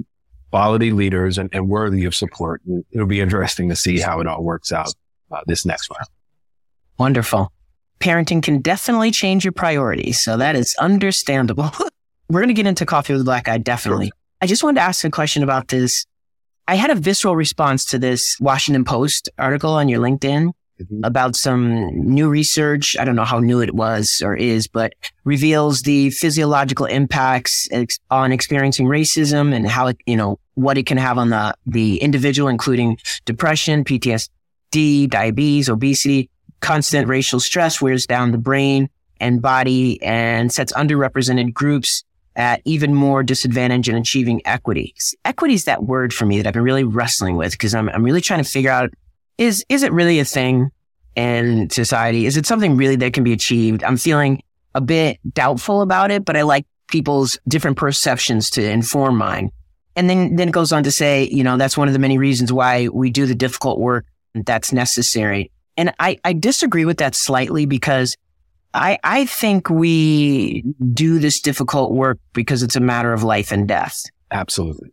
quality 0.52 0.92
leaders 0.92 1.38
and, 1.38 1.50
and 1.52 1.68
worthy 1.68 2.06
of 2.06 2.16
support. 2.16 2.62
It'll 2.92 3.08
be 3.08 3.20
interesting 3.20 3.70
to 3.70 3.76
see 3.76 4.00
how 4.00 4.20
it 4.22 4.28
all 4.28 4.44
works 4.44 4.72
out 4.72 4.94
uh, 5.32 5.42
this 5.48 5.66
next 5.66 5.90
round. 5.90 6.08
Wonderful. 6.98 7.52
Parenting 8.00 8.44
can 8.44 8.62
definitely 8.62 9.12
change 9.12 9.44
your 9.44 9.52
priorities. 9.52 10.24
So 10.24 10.38
that 10.38 10.56
is 10.56 10.76
understandable. 10.80 11.72
We're 12.30 12.42
going 12.42 12.50
to 12.50 12.54
get 12.54 12.68
into 12.68 12.86
coffee 12.86 13.14
with 13.14 13.22
a 13.22 13.26
black 13.26 13.46
guy, 13.46 13.58
Definitely. 13.58 14.12
I 14.42 14.46
just 14.46 14.64
wanted 14.64 14.82
to 14.82 14.86
ask 14.86 15.04
a 15.04 15.10
question 15.10 15.44
about 15.44 15.68
this. 15.70 16.06
I 16.68 16.76
had 16.76 16.92
a 16.92 16.96
visceral 16.96 17.36
response 17.36 17.86
to 17.86 17.98
this 17.98 18.38
Washington 18.40 18.84
Post 18.84 19.30
article 19.40 19.72
on 19.72 19.90
your 19.90 20.00
LinkedIn 20.00 20.52
mm-hmm. 20.80 21.04
about 21.04 21.36
some 21.36 21.90
new 21.94 22.30
research. 22.30 22.96
I 23.00 23.06
don't 23.06 23.16
know 23.16 23.24
how 23.24 23.40
new 23.40 23.62
it 23.62 23.74
was 23.74 24.22
or 24.24 24.36
is, 24.36 24.68
but 24.68 24.94
reveals 25.24 25.82
the 25.84 26.12
physiological 26.12 26.86
impacts 26.86 27.68
ex- 27.72 28.00
on 28.12 28.32
experiencing 28.32 28.86
racism 28.86 29.56
and 29.56 29.68
how 29.68 29.88
it, 29.88 29.98
you 30.06 30.18
know, 30.18 30.40
what 30.54 30.78
it 30.78 30.86
can 30.86 30.98
have 30.98 31.18
on 31.18 31.30
the, 31.30 31.56
the 31.66 31.98
individual, 31.98 32.50
including 32.50 32.98
depression, 33.26 33.84
PTSD, 33.84 35.10
diabetes, 35.10 35.70
obesity, 35.70 36.30
constant 36.60 37.08
racial 37.08 37.40
stress 37.40 37.82
wears 37.82 38.06
down 38.06 38.32
the 38.32 38.38
brain 38.38 38.90
and 39.20 39.42
body 39.42 40.02
and 40.02 40.52
sets 40.52 40.74
underrepresented 40.74 41.54
groups 41.54 42.04
at 42.36 42.62
even 42.66 42.94
more 42.94 43.24
disadvantage 43.24 43.90
in 43.90 43.96
achieving 43.96 44.42
equity. 44.46 44.94
Equity 45.26 45.56
is 45.56 45.66
that 45.66 45.84
word 45.84 46.14
for 46.14 46.26
me 46.26 46.38
that 46.38 46.48
I've 46.48 46.54
been 46.54 46.64
really 46.64 46.84
wrestling 46.84 47.36
with 47.36 47.52
because 47.52 47.74
I'm, 47.74 47.90
I'm 47.90 48.04
really 48.04 48.22
trying 48.22 48.44
to 48.44 48.50
figure 48.50 48.72
out 48.72 48.92
is 49.38 49.66
is 49.70 49.84
it 49.84 49.92
really 49.92 50.20
a 50.20 50.26
thing 50.26 50.72
in 51.16 51.70
society? 51.70 52.26
Is 52.26 52.38
it 52.38 52.46
something 52.46 52.78
really 52.78 52.96
that 52.98 53.14
can 53.14 53.24
be 53.24 53.34
achieved? 53.34 53.84
I'm 53.84 53.98
feeling 53.98 54.42
a 54.76 54.82
bit 54.82 55.20
doubtful 55.34 55.82
about 55.82 56.12
it, 56.12 56.26
but 56.26 56.38
I 56.38 56.44
like 56.44 56.66
people's 56.88 57.40
different 57.48 57.78
perceptions 57.78 58.50
to 58.52 58.64
inform 58.64 59.18
mine. 59.18 59.52
And 59.96 60.08
then 60.08 60.36
then 60.36 60.50
it 60.50 60.54
goes 60.54 60.72
on 60.72 60.84
to 60.84 60.92
say, 60.92 61.28
you 61.32 61.44
know, 61.44 61.58
that's 61.58 61.76
one 61.76 61.88
of 61.88 61.94
the 61.94 62.00
many 62.00 62.20
reasons 62.20 62.54
why 62.54 62.88
we 62.88 63.10
do 63.10 63.26
the 63.26 63.36
difficult 63.36 63.80
work 63.80 64.06
that's 64.36 64.72
necessary. 64.72 65.52
And 65.78 65.94
I, 66.00 66.18
I 66.26 66.34
disagree 66.34 66.86
with 66.86 66.98
that 66.98 67.16
slightly 67.16 67.66
because 67.66 68.18
I, 68.74 69.00
I 69.04 69.26
think 69.26 69.70
we 69.70 70.64
do 70.94 71.20
this 71.20 71.40
difficult 71.40 71.94
work 71.94 72.20
because 72.34 72.64
it's 72.64 72.76
a 72.76 72.80
matter 72.80 73.14
of 73.14 73.24
life 73.24 73.52
and 73.52 73.68
death. 73.68 74.04
Absolutely. 74.32 74.92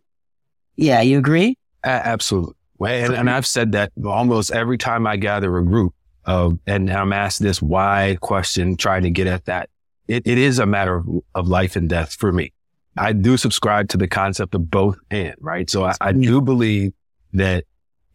Yeah, 0.75 1.01
you 1.01 1.17
agree? 1.17 1.57
absolutely. 1.83 2.55
And, 2.79 3.13
and 3.13 3.29
I've 3.29 3.45
said 3.45 3.73
that 3.73 3.91
almost 4.03 4.51
every 4.51 4.77
time 4.77 5.07
I 5.07 5.17
gather 5.17 5.57
a 5.57 5.63
group 5.63 5.93
of, 6.25 6.59
and 6.65 6.89
I'm 6.89 7.13
asked 7.13 7.41
this 7.41 7.61
why 7.61 8.17
question, 8.21 8.75
trying 8.75 9.03
to 9.03 9.09
get 9.09 9.27
at 9.27 9.45
that. 9.45 9.69
It, 10.07 10.23
it 10.25 10.37
is 10.37 10.59
a 10.59 10.65
matter 10.65 10.97
of, 10.97 11.07
of 11.33 11.47
life 11.47 11.75
and 11.75 11.89
death 11.89 12.13
for 12.13 12.31
me. 12.31 12.53
I 12.97 13.13
do 13.13 13.37
subscribe 13.37 13.89
to 13.89 13.97
the 13.97 14.07
concept 14.07 14.55
of 14.55 14.69
both 14.69 14.97
and, 15.11 15.35
right? 15.39 15.69
So 15.69 15.85
I, 15.85 15.93
I 16.01 16.11
do 16.11 16.41
believe 16.41 16.93
that, 17.33 17.65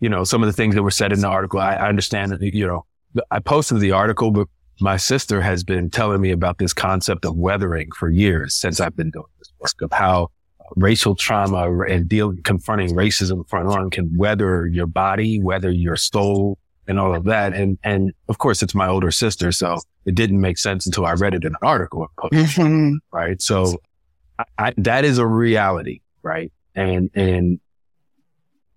you 0.00 0.08
know, 0.08 0.24
some 0.24 0.42
of 0.42 0.46
the 0.46 0.52
things 0.52 0.74
that 0.74 0.82
were 0.82 0.90
said 0.90 1.12
in 1.12 1.20
the 1.20 1.28
article, 1.28 1.60
I, 1.60 1.74
I 1.74 1.88
understand 1.88 2.32
that, 2.32 2.42
you 2.42 2.66
know, 2.66 2.84
I 3.30 3.38
posted 3.40 3.80
the 3.80 3.92
article, 3.92 4.30
but 4.30 4.48
my 4.80 4.96
sister 4.96 5.42
has 5.42 5.62
been 5.62 5.90
telling 5.90 6.20
me 6.20 6.30
about 6.30 6.58
this 6.58 6.72
concept 6.72 7.24
of 7.24 7.36
weathering 7.36 7.90
for 7.92 8.08
years 8.08 8.54
since 8.54 8.80
I've 8.80 8.96
been 8.96 9.10
doing 9.10 9.26
this 9.38 9.52
work 9.60 9.82
of 9.82 9.92
how 9.92 10.28
racial 10.76 11.14
trauma 11.14 11.82
and 11.82 12.08
dealing, 12.08 12.42
confronting 12.42 12.94
racism 12.94 13.46
front 13.48 13.68
on 13.68 13.90
can 13.90 14.16
weather 14.16 14.66
your 14.66 14.86
body, 14.86 15.40
weather 15.42 15.70
your 15.70 15.96
soul 15.96 16.56
and 16.86 16.98
all 16.98 17.14
of 17.14 17.24
that. 17.24 17.52
And, 17.52 17.78
and 17.84 18.12
of 18.28 18.38
course 18.38 18.62
it's 18.62 18.74
my 18.74 18.88
older 18.88 19.10
sister. 19.10 19.52
So 19.52 19.78
it 20.06 20.14
didn't 20.14 20.40
make 20.40 20.56
sense 20.56 20.86
until 20.86 21.04
I 21.04 21.12
read 21.12 21.34
it 21.34 21.44
in 21.44 21.52
an 21.52 21.58
article. 21.62 22.06
Mm-hmm. 22.32 22.94
Right. 23.12 23.42
So 23.42 23.78
I, 24.38 24.44
I, 24.58 24.74
that 24.78 25.04
is 25.04 25.18
a 25.18 25.26
reality. 25.26 26.00
Right. 26.22 26.52
And, 26.74 27.10
and, 27.14 27.60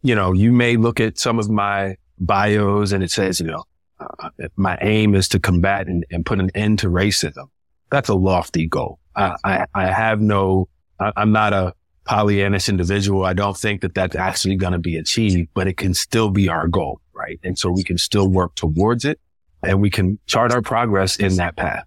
you 0.04 0.14
know, 0.14 0.34
you 0.34 0.52
may 0.52 0.78
look 0.78 1.00
at 1.00 1.18
some 1.18 1.40
of 1.40 1.50
my 1.50 1.98
bios 2.20 2.92
and 2.92 3.04
it 3.04 3.12
says, 3.12 3.40
you 3.40 3.48
know, 3.48 3.64
uh, 4.00 4.30
my 4.56 4.78
aim 4.82 5.16
is 5.16 5.28
to 5.30 5.40
combat 5.40 5.88
and, 5.88 6.06
and, 6.12 6.26
put 6.26 6.40
an 6.40 6.52
end 6.56 6.80
to 6.80 6.88
racism. 6.88 7.48
That's 7.90 8.10
a 8.10 8.16
lofty 8.16 8.68
goal. 8.68 9.00
I, 9.16 9.36
I, 9.44 9.66
I 9.74 9.86
have 9.88 10.20
no, 10.20 10.68
I, 11.00 11.14
I'm 11.16 11.32
not 11.32 11.54
a 11.54 11.74
Pollyannish 12.06 12.68
individual, 12.68 13.24
I 13.24 13.34
don't 13.34 13.56
think 13.58 13.82
that 13.82 13.96
that's 13.96 14.16
actually 14.16 14.58
going 14.58 14.74
to 14.74 14.80
be 14.80 14.98
achieved, 14.98 15.50
but 15.54 15.68
it 15.68 15.78
can 15.78 15.94
still 15.94 16.30
be 16.30 16.50
our 16.50 16.68
goal, 16.68 17.00
right? 17.14 17.40
And 17.44 17.58
so 17.58 17.72
we 17.72 17.84
can 17.84 17.98
still 17.98 18.28
work 18.28 18.56
towards 18.56 19.06
it 19.06 19.20
and 19.64 19.82
we 19.82 19.90
can 19.90 20.20
chart 20.26 20.52
our 20.52 20.62
progress 20.62 21.16
in 21.18 21.38
that 21.38 21.56
path. 21.56 21.86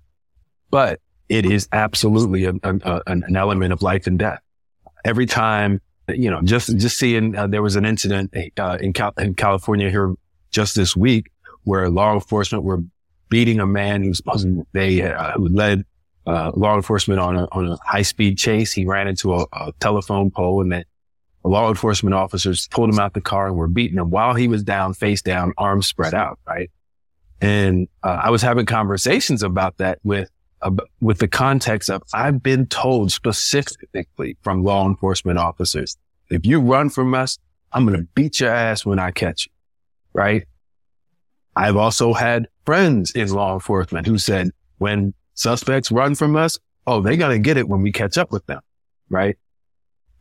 But 0.70 1.00
it 1.28 1.44
is 1.44 1.68
absolutely 1.72 2.46
a, 2.46 2.54
a, 2.62 3.02
an 3.06 3.36
element 3.36 3.72
of 3.72 3.82
life 3.82 4.06
and 4.06 4.18
death. 4.18 4.40
Every 5.04 5.26
time, 5.26 5.80
you 6.08 6.30
know, 6.30 6.40
just, 6.42 6.76
just 6.76 6.98
seeing, 6.98 7.36
uh, 7.36 7.46
there 7.46 7.62
was 7.62 7.76
an 7.76 7.84
incident 7.84 8.34
uh, 8.58 8.78
in, 8.80 8.92
Cal- 8.92 9.14
in 9.18 9.34
California 9.34 9.90
here 9.90 10.14
just 10.50 10.74
this 10.74 10.96
week 10.96 11.30
where 11.64 11.88
law 11.88 12.14
enforcement 12.14 12.64
were 12.64 12.82
beating 13.28 13.60
a 13.60 13.66
man 13.66 14.02
who's, 14.02 14.20
they, 14.72 15.02
uh, 15.02 15.32
who 15.32 15.48
led 15.48 15.84
uh, 16.26 16.52
law 16.54 16.76
enforcement 16.76 17.20
on 17.20 17.36
a, 17.36 17.48
on 17.52 17.68
a 17.68 17.76
high 17.84 18.02
speed 18.02 18.38
chase. 18.38 18.72
He 18.72 18.84
ran 18.84 19.08
into 19.08 19.34
a, 19.34 19.46
a 19.52 19.72
telephone 19.80 20.30
pole 20.30 20.60
and 20.60 20.72
that 20.72 20.86
law 21.42 21.68
enforcement 21.68 22.14
officers 22.14 22.68
pulled 22.68 22.90
him 22.90 22.98
out 22.98 23.14
the 23.14 23.20
car 23.20 23.48
and 23.48 23.56
were 23.56 23.68
beating 23.68 23.98
him 23.98 24.10
while 24.10 24.34
he 24.34 24.48
was 24.48 24.62
down, 24.62 24.94
face 24.94 25.22
down, 25.22 25.52
arms 25.58 25.86
spread 25.86 26.14
out. 26.14 26.38
Right. 26.46 26.70
And 27.40 27.88
uh, 28.02 28.20
I 28.24 28.30
was 28.30 28.42
having 28.42 28.66
conversations 28.66 29.42
about 29.42 29.76
that 29.78 29.98
with, 30.02 30.30
with 31.00 31.18
the 31.18 31.28
context 31.28 31.90
of 31.90 32.02
I've 32.14 32.42
been 32.42 32.66
told 32.66 33.12
specifically 33.12 34.36
from 34.42 34.64
law 34.64 34.86
enforcement 34.86 35.38
officers, 35.38 35.96
if 36.30 36.44
you 36.46 36.60
run 36.60 36.90
from 36.90 37.14
us, 37.14 37.38
I'm 37.72 37.86
going 37.86 37.98
to 37.98 38.06
beat 38.14 38.40
your 38.40 38.50
ass 38.50 38.86
when 38.86 38.98
I 38.98 39.10
catch 39.10 39.46
you. 39.46 39.52
Right. 40.12 40.44
I've 41.54 41.76
also 41.76 42.12
had 42.12 42.48
friends 42.64 43.12
in 43.12 43.30
law 43.30 43.54
enforcement 43.54 44.06
who 44.06 44.18
said 44.18 44.50
when 44.78 45.14
suspects 45.34 45.90
run 45.90 46.14
from 46.14 46.36
us, 46.36 46.58
oh, 46.86 47.00
they 47.00 47.16
got 47.16 47.28
to 47.28 47.38
get 47.38 47.56
it 47.56 47.68
when 47.68 47.82
we 47.82 47.92
catch 47.92 48.18
up 48.18 48.32
with 48.32 48.44
them. 48.46 48.60
Right. 49.08 49.36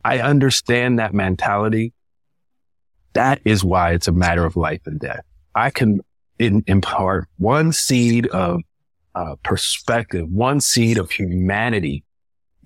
I 0.04 0.20
understand 0.20 0.98
that 0.98 1.14
mentality. 1.14 1.92
That 3.14 3.40
is 3.44 3.64
why 3.64 3.92
it's 3.92 4.08
a 4.08 4.12
matter 4.12 4.44
of 4.44 4.56
life 4.56 4.82
and 4.86 5.00
death. 5.00 5.24
I 5.54 5.70
can 5.70 6.00
impart 6.38 7.28
one 7.38 7.72
seed 7.72 8.26
of 8.26 8.60
uh, 9.16 9.34
perspective, 9.42 10.28
one 10.30 10.60
seed 10.60 10.98
of 10.98 11.10
humanity 11.10 12.04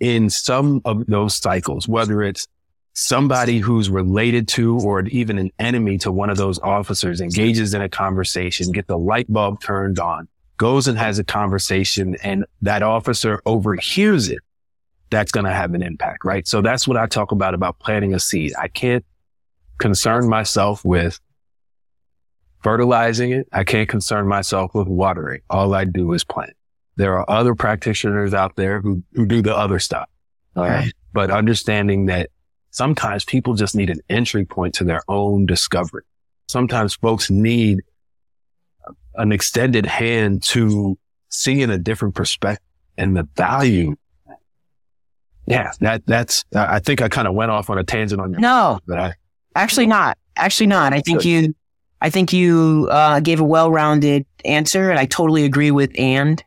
in 0.01 0.29
some 0.29 0.83
of 0.85 1.07
those 1.07 1.37
cycles, 1.37 1.87
whether 1.87 2.23
it's 2.23 2.47
somebody 2.93 3.59
who's 3.59 3.89
related 3.89 4.49
to 4.49 4.79
or 4.81 5.01
even 5.07 5.39
an 5.39 5.51
enemy 5.59 5.97
to 5.97 6.11
one 6.11 6.29
of 6.29 6.37
those 6.37 6.59
officers 6.59 7.21
engages 7.21 7.73
in 7.73 7.81
a 7.81 7.89
conversation, 7.89 8.73
get 8.73 8.89
the 8.89 8.99
light 8.99 9.33
bulb 9.33 9.61
turned 9.61 10.01
on, 10.01 10.27
goes 10.57 10.89
and 10.89 10.99
has 10.99 11.19
a 11.19 11.25
conversation 11.25 12.17
and 12.25 12.45
that 12.63 12.83
officer 12.83 13.41
overhears 13.47 14.29
it, 14.29 14.41
that's 15.11 15.31
going 15.31 15.47
to 15.47 15.53
have 15.53 15.73
an 15.75 15.83
impact, 15.83 16.25
right? 16.25 16.49
So 16.49 16.63
that's 16.63 16.89
what 16.89 16.97
I 16.97 17.07
talk 17.07 17.31
about, 17.31 17.55
about 17.55 17.79
planting 17.79 18.13
a 18.13 18.21
seed. 18.21 18.53
I 18.59 18.69
can't 18.69 19.05
concern 19.79 20.29
myself 20.29 20.85
with 20.85 21.21
fertilizing 22.63 23.33
it. 23.33 23.49
I 23.53 23.65
can't 23.65 23.89
concern 23.89 24.27
myself 24.27 24.75
with 24.75 24.89
watering. 24.89 25.41
All 25.51 25.75
I 25.75 25.85
do 25.85 26.13
is 26.13 26.25
plant. 26.25 26.53
There 26.97 27.19
are 27.19 27.29
other 27.31 27.55
practitioners 27.55 28.35
out 28.35 28.57
there 28.57 28.81
who, 28.81 29.03
who 29.15 29.27
do 29.27 29.43
the 29.43 29.57
other 29.57 29.79
stuff. 29.79 30.09
Oh, 30.57 30.63
All 30.63 30.69
right. 30.69 30.93
But 31.13 31.31
understanding 31.31 32.07
that 32.07 32.31
sometimes 32.71 33.25
people 33.25 33.55
just 33.55 33.75
need 33.75 33.91
an 33.91 34.01
entry 34.09 34.45
point 34.45 34.75
to 34.77 34.85
their 34.85 35.03
own 35.09 35.47
discovery. 35.47 36.03
Sometimes 36.49 36.95
folks 36.95 37.31
need 37.31 37.81
an 39.15 39.33
extended 39.33 39.87
hand 39.87 40.43
to 40.43 40.99
seeing 41.29 41.71
a 41.71 41.79
different 41.79 42.15
perspective 42.15 42.65
and 42.99 43.17
the 43.17 43.27
value. 43.37 43.97
Yeah, 45.47 45.73
that 45.81 46.07
that's. 46.07 46.45
I 46.55 46.79
think 46.79 47.03
I 47.03 47.09
kind 47.09 47.27
of 47.27 47.35
went 47.35 47.51
off 47.51 47.71
on 47.71 47.79
a 47.79 47.85
tangent 47.85 48.21
on 48.21 48.31
your. 48.31 48.41
No, 48.41 48.79
but 48.87 48.99
I 48.99 49.15
actually 49.57 49.87
not. 49.87 50.17
Actually 50.37 50.69
not. 50.69 50.93
I 50.93 51.01
think 51.01 51.25
you. 51.25 51.55
I 52.01 52.11
think 52.11 52.33
you 52.33 52.89
uh, 52.91 53.21
gave 53.21 53.41
a 53.41 53.45
well-rounded 53.45 54.27
answer, 54.45 54.91
and 54.91 54.99
I 54.99 55.07
totally 55.07 55.45
agree 55.45 55.71
with 55.71 55.91
and. 55.99 56.43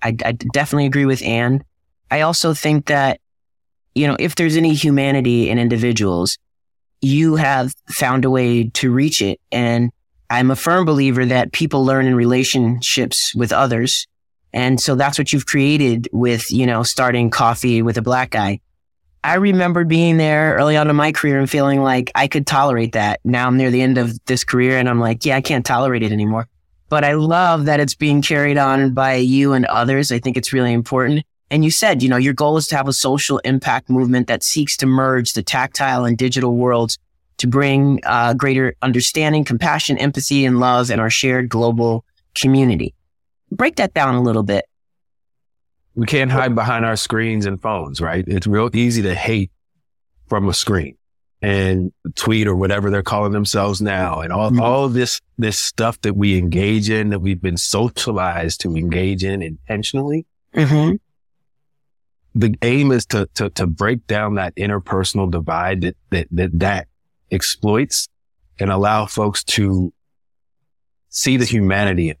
I, 0.00 0.16
I 0.24 0.32
definitely 0.32 0.86
agree 0.86 1.06
with 1.06 1.22
and. 1.22 1.64
I 2.10 2.20
also 2.20 2.54
think 2.54 2.86
that, 2.86 3.20
you 3.94 4.06
know, 4.06 4.16
if 4.18 4.36
there's 4.36 4.56
any 4.56 4.74
humanity 4.74 5.50
in 5.50 5.58
individuals, 5.58 6.38
you 7.00 7.36
have 7.36 7.74
found 7.90 8.24
a 8.24 8.30
way 8.30 8.68
to 8.70 8.92
reach 8.92 9.20
it, 9.20 9.40
and 9.50 9.90
I'm 10.30 10.50
a 10.50 10.56
firm 10.56 10.84
believer 10.84 11.24
that 11.26 11.52
people 11.52 11.84
learn 11.84 12.06
in 12.06 12.14
relationships 12.14 13.34
with 13.34 13.52
others. 13.52 14.06
And 14.52 14.80
so 14.80 14.94
that's 14.94 15.18
what 15.18 15.32
you've 15.32 15.46
created 15.46 16.08
with, 16.12 16.50
you 16.50 16.66
know, 16.66 16.82
starting 16.82 17.30
coffee 17.30 17.82
with 17.82 17.98
a 17.98 18.02
black 18.02 18.30
guy. 18.30 18.60
I 19.24 19.34
remember 19.34 19.84
being 19.84 20.16
there 20.16 20.54
early 20.54 20.76
on 20.76 20.88
in 20.88 20.96
my 20.96 21.12
career 21.12 21.38
and 21.38 21.50
feeling 21.50 21.82
like 21.82 22.10
I 22.14 22.28
could 22.28 22.46
tolerate 22.46 22.92
that. 22.92 23.20
Now 23.24 23.46
I'm 23.46 23.56
near 23.56 23.70
the 23.70 23.82
end 23.82 23.98
of 23.98 24.24
this 24.26 24.44
career 24.44 24.78
and 24.78 24.88
I'm 24.88 25.00
like, 25.00 25.24
yeah, 25.24 25.36
I 25.36 25.40
can't 25.40 25.66
tolerate 25.66 26.02
it 26.02 26.12
anymore. 26.12 26.48
But 26.88 27.04
I 27.04 27.14
love 27.14 27.66
that 27.66 27.80
it's 27.80 27.94
being 27.94 28.22
carried 28.22 28.56
on 28.56 28.94
by 28.94 29.14
you 29.14 29.52
and 29.52 29.66
others. 29.66 30.10
I 30.10 30.18
think 30.18 30.36
it's 30.36 30.52
really 30.52 30.72
important. 30.72 31.24
And 31.50 31.64
you 31.64 31.70
said, 31.70 32.02
you 32.02 32.08
know, 32.08 32.16
your 32.16 32.34
goal 32.34 32.56
is 32.56 32.66
to 32.68 32.76
have 32.76 32.88
a 32.88 32.92
social 32.92 33.38
impact 33.38 33.90
movement 33.90 34.26
that 34.28 34.42
seeks 34.42 34.76
to 34.78 34.86
merge 34.86 35.32
the 35.32 35.42
tactile 35.42 36.04
and 36.04 36.16
digital 36.16 36.56
worlds 36.56 36.98
to 37.38 37.46
bring 37.46 38.00
uh, 38.04 38.34
greater 38.34 38.74
understanding, 38.82 39.44
compassion, 39.44 39.96
empathy, 39.98 40.44
and 40.44 40.60
love 40.60 40.90
in 40.90 41.00
our 41.00 41.10
shared 41.10 41.48
global 41.48 42.04
community. 42.34 42.94
Break 43.50 43.76
that 43.76 43.94
down 43.94 44.14
a 44.14 44.22
little 44.22 44.42
bit. 44.42 44.66
We 45.98 46.06
can't 46.06 46.30
hide 46.30 46.54
behind 46.54 46.84
our 46.84 46.94
screens 46.94 47.44
and 47.44 47.60
phones, 47.60 48.00
right? 48.00 48.22
It's 48.24 48.46
real 48.46 48.70
easy 48.72 49.02
to 49.02 49.16
hate 49.16 49.50
from 50.28 50.48
a 50.48 50.54
screen 50.54 50.96
and 51.42 51.92
tweet 52.14 52.46
or 52.46 52.54
whatever 52.54 52.88
they're 52.88 53.02
calling 53.02 53.32
themselves 53.32 53.82
now 53.82 54.20
and 54.20 54.32
all, 54.32 54.50
mm-hmm. 54.50 54.60
all 54.60 54.88
this, 54.88 55.20
this 55.38 55.58
stuff 55.58 56.00
that 56.02 56.14
we 56.16 56.38
engage 56.38 56.88
in 56.88 57.08
that 57.08 57.18
we've 57.18 57.42
been 57.42 57.56
socialized 57.56 58.60
to 58.60 58.76
engage 58.76 59.24
in 59.24 59.42
intentionally. 59.42 60.24
Mm-hmm. 60.54 60.94
The 62.36 62.54
aim 62.62 62.92
is 62.92 63.04
to, 63.06 63.28
to, 63.34 63.50
to 63.50 63.66
break 63.66 64.06
down 64.06 64.36
that 64.36 64.54
interpersonal 64.54 65.28
divide 65.28 65.80
that, 65.80 65.96
that, 66.10 66.28
that, 66.30 66.58
that 66.60 66.86
exploits 67.32 68.06
and 68.60 68.70
allow 68.70 69.06
folks 69.06 69.42
to 69.42 69.92
see 71.08 71.36
the 71.36 71.44
humanity. 71.44 72.14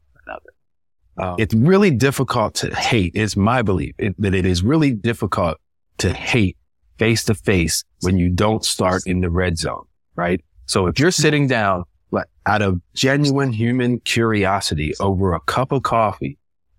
Um, 1.18 1.36
it's 1.38 1.54
really 1.54 1.90
difficult 1.90 2.54
to 2.56 2.74
hate. 2.74 3.12
It's 3.14 3.36
my 3.36 3.62
belief 3.62 3.94
it, 3.98 4.14
that 4.18 4.34
it 4.34 4.46
is 4.46 4.62
really 4.62 4.92
difficult 4.92 5.58
to 5.98 6.12
hate 6.12 6.56
face 6.98 7.24
to 7.24 7.34
face 7.34 7.84
when 8.00 8.18
you 8.18 8.28
don't 8.28 8.64
start 8.64 9.02
in 9.06 9.20
the 9.20 9.30
red 9.30 9.58
zone, 9.58 9.84
right? 10.16 10.40
So 10.66 10.86
if 10.86 10.98
you're 10.98 11.10
sitting 11.10 11.46
down 11.46 11.84
like, 12.10 12.26
out 12.46 12.62
of 12.62 12.80
genuine 12.94 13.52
human 13.52 14.00
curiosity 14.00 14.94
over 15.00 15.34
a 15.34 15.40
cup 15.40 15.72
of 15.72 15.82
coffee 15.82 16.38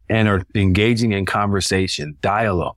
and 0.10 0.28
are 0.28 0.44
engaging 0.56 1.12
in 1.12 1.26
conversation, 1.26 2.18
dialogue, 2.22 2.76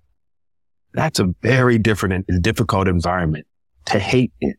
that's 0.95 1.19
a 1.19 1.35
very 1.43 1.79
different 1.79 2.27
and 2.29 2.43
difficult 2.43 2.89
environment 2.89 3.47
to 3.87 3.99
hate 3.99 4.33
in. 4.41 4.55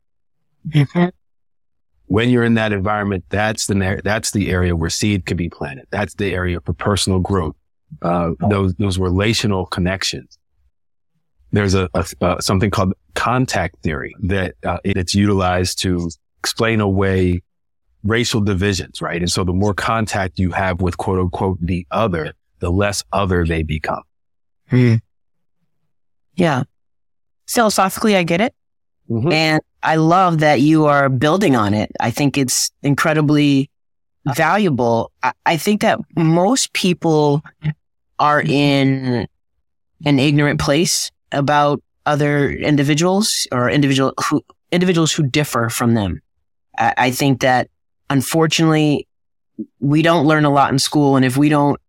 When 2.07 2.29
you're 2.29 2.43
in 2.43 2.55
that 2.55 2.73
environment, 2.73 3.23
that's 3.29 3.67
the 3.67 4.01
that's 4.03 4.31
the 4.31 4.51
area 4.51 4.75
where 4.75 4.89
seed 4.89 5.25
could 5.25 5.37
be 5.37 5.49
planted. 5.49 5.87
That's 5.89 6.13
the 6.15 6.33
area 6.33 6.59
for 6.61 6.73
personal 6.73 7.19
growth. 7.19 7.55
Uh, 8.01 8.31
those 8.49 8.73
those 8.75 8.97
relational 8.97 9.65
connections. 9.65 10.37
There's 11.51 11.75
a, 11.75 11.89
a 11.93 12.05
uh, 12.21 12.39
something 12.41 12.71
called 12.71 12.93
contact 13.15 13.77
theory 13.83 14.15
that 14.23 14.55
uh, 14.65 14.79
it's 14.83 15.15
utilized 15.15 15.79
to 15.83 16.09
explain 16.39 16.81
away 16.81 17.41
racial 18.03 18.41
divisions, 18.41 19.01
right? 19.01 19.21
And 19.21 19.31
so 19.31 19.43
the 19.43 19.53
more 19.53 19.73
contact 19.73 20.39
you 20.39 20.51
have 20.51 20.81
with 20.81 20.97
quote 20.97 21.19
unquote 21.19 21.59
the 21.61 21.87
other, 21.91 22.33
the 22.59 22.71
less 22.71 23.03
other 23.11 23.45
they 23.45 23.63
become. 23.63 24.03
Hmm. 24.69 24.95
Yeah. 26.35 26.63
Philosophically, 27.47 28.15
I 28.15 28.23
get 28.23 28.41
it. 28.41 28.53
Mm-hmm. 29.09 29.31
And 29.31 29.61
I 29.81 29.97
love 29.97 30.39
that 30.39 30.61
you 30.61 30.85
are 30.85 31.09
building 31.09 31.55
on 31.55 31.73
it. 31.73 31.91
I 31.99 32.11
think 32.11 32.37
it's 32.37 32.71
incredibly 32.81 33.69
valuable. 34.35 35.11
I, 35.21 35.33
I 35.45 35.57
think 35.57 35.81
that 35.81 35.99
most 36.15 36.73
people 36.73 37.43
are 38.19 38.41
in 38.41 39.27
an 40.05 40.19
ignorant 40.19 40.59
place 40.59 41.11
about 41.31 41.81
other 42.05 42.51
individuals 42.51 43.47
or 43.51 43.69
individual 43.69 44.13
who, 44.29 44.41
individuals 44.71 45.11
who 45.11 45.23
differ 45.23 45.69
from 45.69 45.93
them. 45.93 46.21
I, 46.77 46.93
I 46.97 47.11
think 47.11 47.41
that 47.41 47.69
unfortunately 48.09 49.07
we 49.79 50.01
don't 50.01 50.25
learn 50.25 50.45
a 50.45 50.49
lot 50.49 50.71
in 50.71 50.79
school. 50.79 51.15
And 51.15 51.25
if 51.25 51.37
we 51.37 51.49
don't 51.49 51.79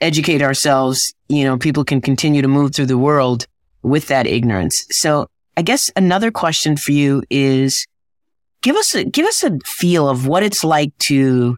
educate 0.00 0.42
ourselves, 0.42 1.14
you 1.28 1.44
know, 1.44 1.58
people 1.58 1.84
can 1.84 2.00
continue 2.00 2.42
to 2.42 2.48
move 2.48 2.74
through 2.74 2.86
the 2.86 2.98
world 2.98 3.46
with 3.82 4.08
that 4.08 4.26
ignorance. 4.26 4.86
So 4.90 5.28
I 5.58 5.62
guess 5.62 5.90
another 5.96 6.30
question 6.30 6.76
for 6.76 6.92
you 6.92 7.24
is 7.30 7.84
give 8.62 8.76
us 8.76 8.94
a, 8.94 9.02
give 9.02 9.26
us 9.26 9.42
a 9.42 9.58
feel 9.64 10.08
of 10.08 10.24
what 10.24 10.44
it's 10.44 10.62
like 10.62 10.96
to 10.98 11.56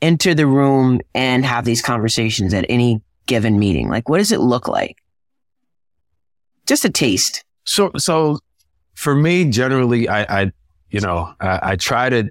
enter 0.00 0.34
the 0.34 0.46
room 0.46 1.02
and 1.14 1.44
have 1.44 1.66
these 1.66 1.82
conversations 1.82 2.54
at 2.54 2.64
any 2.70 3.02
given 3.26 3.58
meeting. 3.58 3.90
Like, 3.90 4.08
what 4.08 4.18
does 4.18 4.32
it 4.32 4.40
look 4.40 4.68
like? 4.68 4.96
Just 6.66 6.86
a 6.86 6.90
taste. 6.90 7.44
So, 7.64 7.90
so 7.98 8.38
for 8.94 9.14
me, 9.14 9.44
generally, 9.50 10.08
I, 10.08 10.44
I 10.44 10.52
you 10.88 11.00
know, 11.00 11.34
I, 11.38 11.60
I, 11.72 11.76
try 11.76 12.08
to 12.08 12.30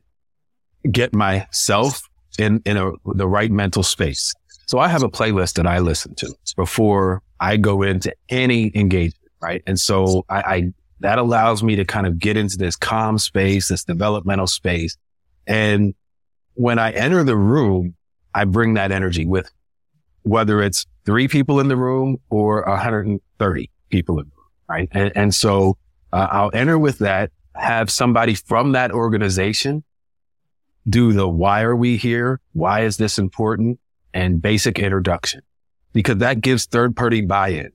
get 0.92 1.14
myself 1.14 2.02
in, 2.40 2.64
in 2.66 2.78
a, 2.78 2.94
the 3.14 3.28
right 3.28 3.52
mental 3.52 3.84
space. 3.84 4.34
So 4.66 4.80
I 4.80 4.88
have 4.88 5.04
a 5.04 5.10
playlist 5.10 5.54
that 5.54 5.68
I 5.68 5.78
listen 5.78 6.16
to 6.16 6.34
before 6.56 7.22
I 7.40 7.58
go 7.58 7.84
into 7.84 8.12
any 8.30 8.72
engagement, 8.74 9.32
right? 9.40 9.62
And 9.68 9.80
so 9.80 10.26
I, 10.28 10.42
I 10.42 10.74
that 11.02 11.18
allows 11.18 11.62
me 11.62 11.76
to 11.76 11.86
kind 11.86 12.08
of 12.08 12.20
get 12.20 12.38
into 12.38 12.58
this 12.58 12.76
calm 12.76 13.18
space, 13.18 13.68
this 13.68 13.84
developmental 13.84 14.48
space. 14.48 14.98
And 15.46 15.94
when 16.54 16.80
I 16.80 16.92
enter 16.92 17.24
the 17.24 17.38
room, 17.38 17.96
I 18.34 18.46
bring 18.46 18.76
that 18.76 18.92
energy 18.92 19.26
with 19.26 19.52
whether 20.24 20.62
it's 20.62 20.86
three 21.06 21.28
people 21.28 21.60
in 21.60 21.68
the 21.68 21.76
room 21.76 22.18
or 22.30 22.64
130 22.68 23.72
people 23.90 24.20
in 24.20 24.26
the 24.26 24.36
room, 24.36 24.50
right? 24.70 24.90
And, 24.92 25.12
and 25.16 25.36
so 25.36 25.78
uh, 26.14 26.28
I'll 26.30 26.52
enter 26.54 26.78
with 26.78 27.00
that, 27.00 27.32
have 27.56 27.90
somebody 27.90 28.36
from 28.36 28.74
that 28.74 28.92
organization 28.92 29.84
do 30.90 31.14
the 31.14 31.28
why 31.28 31.62
are 31.62 31.76
we 31.76 31.98
here? 31.98 32.40
Why 32.54 32.82
is 32.86 32.98
this 32.98 33.20
important? 33.20 33.80
And 34.14 34.42
basic 34.42 34.80
introduction 34.80 35.42
because 35.94 36.18
that 36.18 36.42
gives 36.42 36.66
third 36.66 36.96
party 36.96 37.22
buy-in 37.22 37.72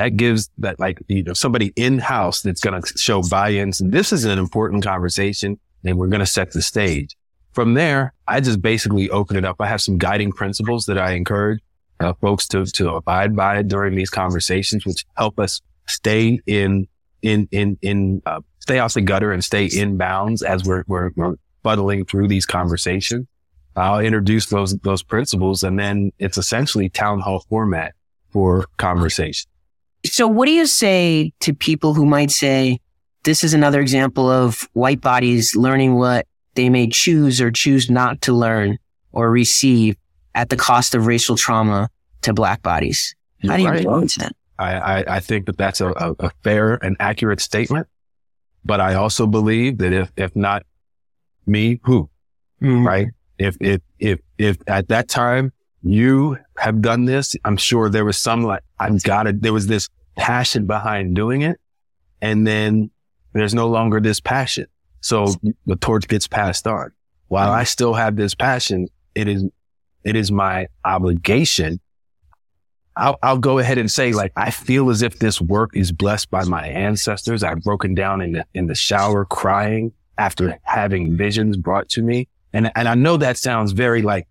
that 0.00 0.16
gives 0.16 0.48
that 0.56 0.80
like, 0.80 0.98
you 1.08 1.22
know, 1.22 1.34
somebody 1.34 1.74
in 1.76 1.98
house 1.98 2.40
that's 2.40 2.62
going 2.62 2.80
to 2.80 2.98
show 2.98 3.20
buy-ins. 3.20 3.82
And 3.82 3.92
this 3.92 4.14
is 4.14 4.24
an 4.24 4.38
important 4.38 4.82
conversation 4.82 5.60
and 5.84 5.98
we're 5.98 6.08
going 6.08 6.20
to 6.20 6.26
set 6.26 6.52
the 6.52 6.62
stage. 6.62 7.18
From 7.52 7.74
there, 7.74 8.14
I 8.26 8.40
just 8.40 8.62
basically 8.62 9.10
open 9.10 9.36
it 9.36 9.44
up. 9.44 9.56
I 9.60 9.66
have 9.66 9.82
some 9.82 9.98
guiding 9.98 10.32
principles 10.32 10.86
that 10.86 10.96
I 10.96 11.12
encourage 11.12 11.60
uh, 12.00 12.14
folks 12.14 12.48
to, 12.48 12.64
to 12.64 12.94
abide 12.94 13.36
by 13.36 13.60
during 13.60 13.94
these 13.94 14.08
conversations, 14.08 14.86
which 14.86 15.04
help 15.18 15.38
us 15.38 15.60
stay 15.86 16.40
in, 16.46 16.88
in, 17.20 17.46
in, 17.50 17.76
in, 17.82 18.22
uh, 18.24 18.40
stay 18.60 18.78
off 18.78 18.94
the 18.94 19.02
gutter 19.02 19.32
and 19.32 19.44
stay 19.44 19.66
in 19.66 19.98
bounds 19.98 20.40
as 20.40 20.64
we're, 20.64 20.84
we're, 20.86 21.10
we're 21.14 22.04
through 22.04 22.26
these 22.26 22.46
conversations. 22.46 23.26
I'll 23.76 24.00
introduce 24.00 24.46
those, 24.46 24.78
those 24.78 25.02
principles 25.02 25.62
and 25.62 25.78
then 25.78 26.12
it's 26.18 26.38
essentially 26.38 26.88
town 26.88 27.20
hall 27.20 27.44
format 27.50 27.92
for 28.30 28.64
conversation. 28.78 29.50
So 30.04 30.26
what 30.26 30.46
do 30.46 30.52
you 30.52 30.66
say 30.66 31.32
to 31.40 31.52
people 31.52 31.94
who 31.94 32.06
might 32.06 32.30
say, 32.30 32.78
this 33.24 33.44
is 33.44 33.52
another 33.52 33.80
example 33.80 34.30
of 34.30 34.68
white 34.72 35.00
bodies 35.00 35.54
learning 35.54 35.94
what 35.94 36.26
they 36.54 36.68
may 36.70 36.88
choose 36.88 37.40
or 37.40 37.50
choose 37.50 37.90
not 37.90 38.22
to 38.22 38.32
learn 38.32 38.78
or 39.12 39.30
receive 39.30 39.96
at 40.34 40.48
the 40.48 40.56
cost 40.56 40.94
of 40.94 41.06
racial 41.06 41.36
trauma 41.36 41.90
to 42.22 42.32
black 42.32 42.62
bodies? 42.62 43.14
How 43.46 43.56
do 43.56 43.62
you 43.62 43.70
respond 43.70 44.10
to 44.10 44.18
that? 44.20 44.32
I, 44.58 44.74
I, 44.74 45.16
I, 45.16 45.20
think 45.20 45.46
that 45.46 45.56
that's 45.56 45.80
a, 45.80 45.88
a, 45.88 46.14
a, 46.18 46.30
fair 46.44 46.74
and 46.74 46.94
accurate 47.00 47.40
statement. 47.40 47.88
But 48.62 48.78
I 48.80 48.94
also 48.94 49.26
believe 49.26 49.78
that 49.78 49.94
if, 49.94 50.12
if 50.16 50.36
not 50.36 50.64
me, 51.46 51.80
who? 51.84 52.10
Mm-hmm. 52.60 52.86
Right? 52.86 53.08
If, 53.38 53.56
if, 53.58 53.80
if, 53.98 54.20
if 54.36 54.58
at 54.66 54.88
that 54.88 55.08
time 55.08 55.52
you 55.82 56.38
have 56.58 56.82
done 56.82 57.04
this. 57.04 57.36
I'm 57.44 57.56
sure 57.56 57.88
there 57.88 58.04
was 58.04 58.18
some 58.18 58.42
like, 58.42 58.62
I've 58.78 59.02
got 59.02 59.26
it. 59.26 59.42
There 59.42 59.52
was 59.52 59.66
this 59.66 59.88
passion 60.16 60.66
behind 60.66 61.16
doing 61.16 61.42
it. 61.42 61.58
And 62.20 62.46
then 62.46 62.90
there's 63.32 63.54
no 63.54 63.68
longer 63.68 64.00
this 64.00 64.20
passion. 64.20 64.66
So 65.00 65.34
the 65.66 65.76
torch 65.76 66.06
gets 66.08 66.26
passed 66.26 66.66
on. 66.66 66.92
While 67.28 67.52
I 67.52 67.64
still 67.64 67.94
have 67.94 68.16
this 68.16 68.34
passion, 68.34 68.88
it 69.14 69.28
is, 69.28 69.44
it 70.04 70.16
is 70.16 70.30
my 70.30 70.66
obligation. 70.84 71.80
I'll, 72.96 73.18
I'll 73.22 73.38
go 73.38 73.58
ahead 73.58 73.78
and 73.78 73.90
say, 73.90 74.12
like, 74.12 74.32
I 74.36 74.50
feel 74.50 74.90
as 74.90 75.00
if 75.00 75.18
this 75.20 75.40
work 75.40 75.70
is 75.74 75.92
blessed 75.92 76.30
by 76.30 76.44
my 76.44 76.66
ancestors. 76.66 77.42
I've 77.42 77.62
broken 77.62 77.94
down 77.94 78.20
in 78.20 78.32
the, 78.32 78.46
in 78.52 78.66
the 78.66 78.74
shower 78.74 79.24
crying 79.24 79.92
after 80.18 80.58
having 80.64 81.16
visions 81.16 81.56
brought 81.56 81.88
to 81.90 82.02
me. 82.02 82.28
And, 82.52 82.70
and 82.74 82.88
I 82.88 82.94
know 82.94 83.16
that 83.16 83.38
sounds 83.38 83.72
very 83.72 84.02
like 84.02 84.26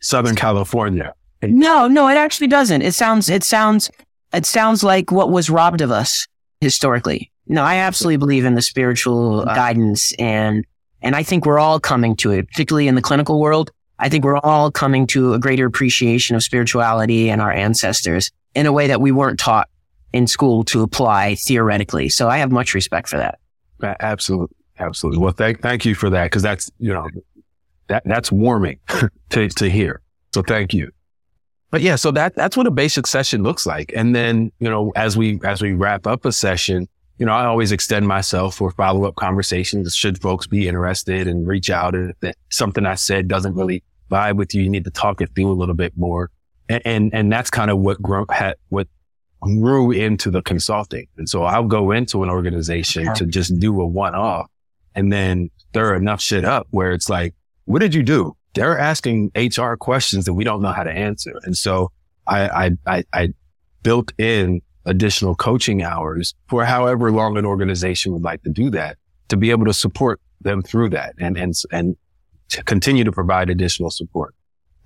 Southern 0.00 0.34
California. 0.34 1.14
No, 1.42 1.86
no, 1.88 2.08
it 2.08 2.16
actually 2.16 2.48
doesn't. 2.48 2.82
It 2.82 2.94
sounds, 2.94 3.28
it 3.28 3.44
sounds, 3.44 3.90
it 4.32 4.44
sounds 4.46 4.82
like 4.82 5.12
what 5.12 5.30
was 5.30 5.48
robbed 5.48 5.80
of 5.80 5.90
us 5.90 6.26
historically. 6.60 7.30
No, 7.46 7.62
I 7.62 7.76
absolutely 7.76 8.16
believe 8.16 8.44
in 8.44 8.54
the 8.54 8.62
spiritual 8.62 9.40
uh, 9.40 9.54
guidance 9.54 10.12
and, 10.18 10.64
and 11.00 11.14
I 11.14 11.22
think 11.22 11.46
we're 11.46 11.60
all 11.60 11.78
coming 11.78 12.16
to 12.16 12.32
it, 12.32 12.48
particularly 12.48 12.88
in 12.88 12.96
the 12.96 13.02
clinical 13.02 13.40
world. 13.40 13.70
I 14.00 14.08
think 14.08 14.24
we're 14.24 14.38
all 14.38 14.70
coming 14.70 15.06
to 15.08 15.34
a 15.34 15.38
greater 15.38 15.66
appreciation 15.66 16.36
of 16.36 16.42
spirituality 16.42 17.30
and 17.30 17.40
our 17.40 17.52
ancestors 17.52 18.30
in 18.54 18.66
a 18.66 18.72
way 18.72 18.88
that 18.88 19.00
we 19.00 19.12
weren't 19.12 19.38
taught 19.38 19.68
in 20.12 20.26
school 20.26 20.64
to 20.64 20.82
apply 20.82 21.36
theoretically. 21.36 22.08
So 22.08 22.28
I 22.28 22.38
have 22.38 22.50
much 22.50 22.74
respect 22.74 23.08
for 23.08 23.16
that. 23.16 23.38
Absolutely. 24.00 24.54
Absolutely. 24.80 25.20
Well, 25.20 25.32
thank, 25.32 25.60
thank 25.60 25.84
you 25.84 25.94
for 25.94 26.10
that. 26.10 26.30
Cause 26.30 26.42
that's, 26.42 26.70
you 26.78 26.92
know, 26.92 27.08
that, 27.88 28.02
that's 28.04 28.30
warming 28.30 28.78
to, 29.30 29.48
to 29.48 29.70
hear. 29.70 30.00
So 30.34 30.42
thank 30.42 30.74
you. 30.74 30.90
But 31.70 31.82
yeah, 31.82 31.96
so 31.96 32.10
that, 32.12 32.34
that's 32.34 32.56
what 32.56 32.66
a 32.66 32.70
basic 32.70 33.06
session 33.06 33.42
looks 33.42 33.66
like. 33.66 33.92
And 33.94 34.14
then, 34.14 34.52
you 34.58 34.70
know, 34.70 34.92
as 34.96 35.16
we, 35.16 35.38
as 35.44 35.60
we 35.60 35.72
wrap 35.72 36.06
up 36.06 36.24
a 36.24 36.32
session, 36.32 36.88
you 37.18 37.26
know, 37.26 37.32
I 37.32 37.44
always 37.44 37.72
extend 37.72 38.06
myself 38.08 38.54
for 38.54 38.70
follow 38.70 39.04
up 39.04 39.16
conversations. 39.16 39.94
Should 39.94 40.20
folks 40.20 40.46
be 40.46 40.68
interested 40.68 41.26
and 41.26 41.46
reach 41.46 41.68
out 41.68 41.94
if 41.94 42.14
something 42.50 42.86
I 42.86 42.94
said 42.94 43.28
doesn't 43.28 43.54
really 43.54 43.82
vibe 44.10 44.36
with 44.36 44.54
you, 44.54 44.62
you 44.62 44.70
need 44.70 44.84
to 44.84 44.90
talk 44.90 45.20
it 45.20 45.30
through 45.34 45.50
a 45.50 45.52
little 45.52 45.74
bit 45.74 45.92
more. 45.96 46.30
And, 46.68 46.82
and, 46.84 47.14
and 47.14 47.32
that's 47.32 47.50
kind 47.50 47.70
of 47.70 47.78
what 47.78 48.00
grew, 48.00 48.24
had, 48.30 48.54
what 48.68 48.88
grew 49.40 49.90
into 49.90 50.30
the 50.30 50.42
consulting. 50.42 51.06
And 51.16 51.28
so 51.28 51.42
I'll 51.42 51.66
go 51.66 51.90
into 51.90 52.22
an 52.22 52.30
organization 52.30 53.12
to 53.14 53.26
just 53.26 53.58
do 53.58 53.80
a 53.80 53.86
one 53.86 54.14
off 54.14 54.50
and 54.94 55.12
then 55.12 55.50
stir 55.70 55.96
enough 55.96 56.20
shit 56.20 56.44
up 56.44 56.66
where 56.70 56.92
it's 56.92 57.08
like, 57.08 57.34
what 57.68 57.80
did 57.80 57.94
you 57.94 58.02
do? 58.02 58.34
They're 58.54 58.78
asking 58.78 59.30
HR 59.36 59.74
questions 59.74 60.24
that 60.24 60.32
we 60.32 60.42
don't 60.42 60.62
know 60.62 60.72
how 60.72 60.84
to 60.84 60.90
answer. 60.90 61.34
And 61.42 61.56
so 61.56 61.92
I, 62.26 62.48
I, 62.48 62.70
I, 62.86 63.04
I 63.12 63.28
built 63.82 64.12
in 64.18 64.62
additional 64.86 65.34
coaching 65.34 65.82
hours 65.82 66.34
for 66.48 66.64
however 66.64 67.12
long 67.12 67.36
an 67.36 67.44
organization 67.44 68.12
would 68.14 68.22
like 68.22 68.42
to 68.44 68.50
do 68.50 68.70
that 68.70 68.96
to 69.28 69.36
be 69.36 69.50
able 69.50 69.66
to 69.66 69.74
support 69.74 70.18
them 70.40 70.62
through 70.62 70.88
that 70.90 71.14
and, 71.20 71.36
and, 71.36 71.52
and 71.70 71.94
to 72.48 72.62
continue 72.64 73.04
to 73.04 73.12
provide 73.12 73.50
additional 73.50 73.90
support. 73.90 74.34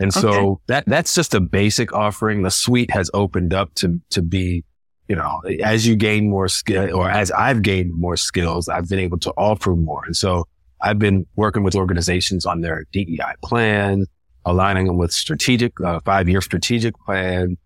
And 0.01 0.13
so 0.13 0.31
okay. 0.31 0.63
that, 0.67 0.85
that's 0.89 1.15
just 1.15 1.35
a 1.35 1.41
basic 1.41 1.93
offering. 1.93 2.43
The 2.43 2.51
suite 2.51 2.91
has 2.91 3.09
opened 3.15 3.55
up 3.55 3.73
to, 3.77 4.01
to 4.11 4.23
be, 4.23 4.65
you 5.07 5.15
know, 5.15 5.41
as 5.63 5.87
you 5.87 5.95
gain 5.95 6.29
more 6.29 6.49
skill 6.49 6.97
or 6.97 7.09
as 7.09 7.31
I've 7.31 7.63
gained 7.63 7.93
more 7.95 8.17
skills, 8.17 8.69
I've 8.69 8.89
been 8.89 8.99
able 8.99 9.21
to 9.21 9.31
offer 9.37 9.77
more. 9.77 10.05
And 10.05 10.17
so 10.17 10.49
I've 10.83 10.99
been 10.99 11.27
working 11.37 11.63
with 11.63 11.77
organizations 11.77 12.45
on 12.45 12.61
their 12.61 12.85
DEI 12.93 13.35
plan, 13.43 14.07
aligning 14.45 14.87
them 14.87 14.99
with 14.99 15.13
strategic, 15.13 15.81
uh, 15.81 16.01
five 16.05 16.29
year 16.29 16.41
strategic 16.41 16.95
plan, 17.07 17.57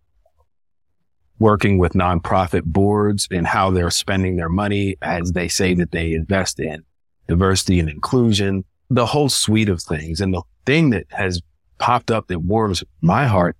working 1.38 1.79
with 1.79 1.92
nonprofit 1.92 2.64
boards 2.64 3.26
and 3.31 3.46
how 3.46 3.70
they're 3.70 3.90
spending 3.90 4.37
their 4.37 4.48
money 4.48 4.96
as 5.00 5.33
they 5.33 5.48
say 5.48 5.74
that 5.74 5.92
they 5.92 6.12
invest 6.12 6.61
in 6.61 6.85
diversity 7.26 7.81
and 7.81 7.88
inclusion, 7.88 8.64
the 8.90 9.07
whole 9.07 9.29
suite 9.29 9.68
of 9.68 9.83
things. 9.83 10.20
And 10.20 10.33
the 10.33 10.42
thing 10.64 10.90
that 10.90 11.07
has 11.11 11.40
popped 11.79 12.11
up 12.11 12.29
that 12.29 12.40
warms 12.40 12.85
my 13.00 13.26
heart 13.26 13.57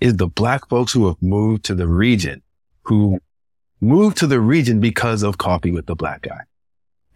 is 0.00 0.16
the 0.16 0.28
black 0.28 0.68
folks 0.68 0.92
who 0.92 1.06
have 1.08 1.20
moved 1.20 1.64
to 1.64 1.74
the 1.74 1.88
region, 1.88 2.42
who 2.82 3.18
moved 3.80 4.16
to 4.18 4.26
the 4.26 4.40
region 4.40 4.80
because 4.80 5.22
of 5.22 5.38
coffee 5.38 5.70
with 5.72 5.86
the 5.86 5.96
black 5.96 6.22
guy. 6.22 6.40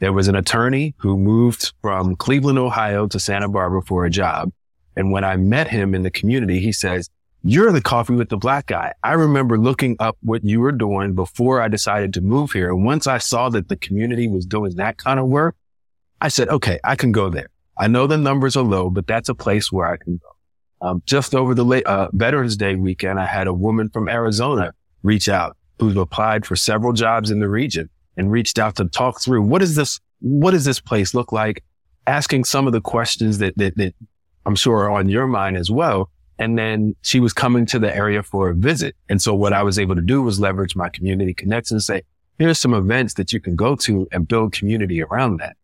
There 0.02 0.12
was 0.12 0.26
an 0.26 0.34
attorney 0.34 0.96
who 0.98 1.16
moved 1.16 1.74
from 1.80 2.16
Cleveland, 2.16 2.58
Ohio 2.58 3.06
to 3.06 3.20
Santa 3.20 3.48
Barbara 3.48 3.82
for 3.82 4.04
a 4.04 4.10
job. 4.10 4.50
And 4.96 5.12
when 5.12 5.22
I 5.22 5.36
met 5.36 5.68
him 5.68 5.94
in 5.94 6.02
the 6.02 6.10
community, 6.10 6.58
he 6.58 6.72
says, 6.72 7.08
you're 7.44 7.70
the 7.70 7.80
coffee 7.80 8.14
with 8.14 8.28
the 8.28 8.36
black 8.36 8.66
guy. 8.66 8.94
I 9.04 9.12
remember 9.12 9.56
looking 9.56 9.94
up 10.00 10.16
what 10.20 10.42
you 10.42 10.58
were 10.58 10.72
doing 10.72 11.14
before 11.14 11.62
I 11.62 11.68
decided 11.68 12.12
to 12.14 12.20
move 12.20 12.50
here. 12.50 12.70
And 12.70 12.84
once 12.84 13.06
I 13.06 13.18
saw 13.18 13.48
that 13.50 13.68
the 13.68 13.76
community 13.76 14.26
was 14.26 14.44
doing 14.44 14.74
that 14.74 14.96
kind 14.96 15.20
of 15.20 15.28
work, 15.28 15.54
I 16.20 16.26
said, 16.26 16.48
okay, 16.48 16.80
I 16.82 16.96
can 16.96 17.12
go 17.12 17.30
there. 17.30 17.50
I 17.78 17.86
know 17.86 18.08
the 18.08 18.18
numbers 18.18 18.56
are 18.56 18.64
low, 18.64 18.90
but 18.90 19.06
that's 19.06 19.28
a 19.28 19.36
place 19.36 19.70
where 19.70 19.86
I 19.86 19.98
can 19.98 20.16
go. 20.16 20.88
Um, 20.88 21.02
just 21.06 21.32
over 21.32 21.54
the 21.54 21.64
late, 21.64 21.86
uh, 21.86 22.08
Veterans 22.12 22.56
Day 22.56 22.74
weekend, 22.74 23.20
I 23.20 23.26
had 23.26 23.46
a 23.46 23.54
woman 23.54 23.88
from 23.88 24.08
Arizona 24.08 24.74
reach 25.04 25.28
out 25.28 25.56
who's 25.78 25.96
applied 25.96 26.44
for 26.44 26.56
several 26.56 26.92
jobs 26.92 27.30
in 27.30 27.38
the 27.38 27.48
region 27.48 27.88
and 28.16 28.30
reached 28.30 28.58
out 28.58 28.76
to 28.76 28.84
talk 28.86 29.20
through 29.20 29.42
what 29.42 29.62
is 29.62 29.74
this, 29.74 30.00
what 30.20 30.52
does 30.52 30.64
this 30.64 30.80
place 30.80 31.14
look 31.14 31.32
like? 31.32 31.64
Asking 32.06 32.44
some 32.44 32.66
of 32.66 32.72
the 32.72 32.80
questions 32.80 33.38
that, 33.38 33.56
that, 33.56 33.76
that 33.76 33.94
I'm 34.44 34.56
sure 34.56 34.84
are 34.84 34.90
on 34.90 35.08
your 35.08 35.26
mind 35.26 35.56
as 35.56 35.70
well 35.70 36.10
and 36.42 36.58
then 36.58 36.96
she 37.02 37.20
was 37.20 37.32
coming 37.32 37.66
to 37.66 37.78
the 37.78 37.94
area 37.94 38.20
for 38.20 38.50
a 38.50 38.54
visit. 38.54 38.96
And 39.08 39.22
so 39.22 39.32
what 39.32 39.52
I 39.52 39.62
was 39.62 39.78
able 39.78 39.94
to 39.94 40.02
do 40.02 40.22
was 40.22 40.40
leverage 40.40 40.74
my 40.74 40.88
community 40.88 41.34
connections 41.34 41.88
and 41.88 41.98
say, 41.98 42.02
here's 42.36 42.58
some 42.58 42.74
events 42.74 43.14
that 43.14 43.32
you 43.32 43.38
can 43.40 43.54
go 43.54 43.76
to 43.76 44.08
and 44.10 44.26
build 44.26 44.52
community 44.52 45.02
around 45.02 45.36
that. 45.36 45.56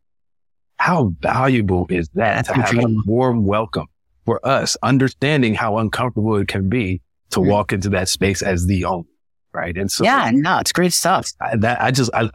How 0.76 1.14
valuable 1.18 1.86
is 1.90 2.08
that 2.10 2.44
to 2.44 2.54
have 2.54 2.78
a 2.78 2.96
warm 3.06 3.44
welcome 3.44 3.86
for 4.24 4.46
us, 4.46 4.76
understanding 4.82 5.54
how 5.54 5.78
uncomfortable 5.78 6.36
it 6.36 6.46
can 6.46 6.68
be 6.68 7.00
to 7.30 7.40
mm-hmm. 7.40 7.50
walk 7.50 7.72
into 7.72 7.88
that 7.90 8.08
space 8.08 8.40
as 8.40 8.66
the 8.66 8.84
owner. 8.84 9.08
Right. 9.58 9.76
And 9.76 9.90
so, 9.90 10.04
yeah, 10.04 10.30
no, 10.32 10.58
it's 10.58 10.72
great 10.72 10.92
stuff. 10.92 11.30
I, 11.40 11.56
that 11.56 11.82
I 11.82 11.90
just, 11.90 12.12
I, 12.14 12.30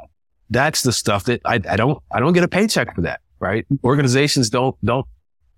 that's 0.50 0.82
the 0.82 0.92
stuff 0.92 1.24
that 1.26 1.40
I, 1.46 1.56
I 1.70 1.78
don't, 1.78 1.98
I 2.12 2.20
don't 2.20 2.34
get 2.34 2.44
a 2.44 2.50
paycheck 2.50 2.94
for 2.94 3.02
that. 3.02 3.22
Right. 3.40 3.66
Mm-hmm. 3.66 3.88
Organizations 3.88 4.50
don't, 4.50 4.76
don't, 4.84 5.06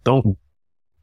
don't 0.04 0.38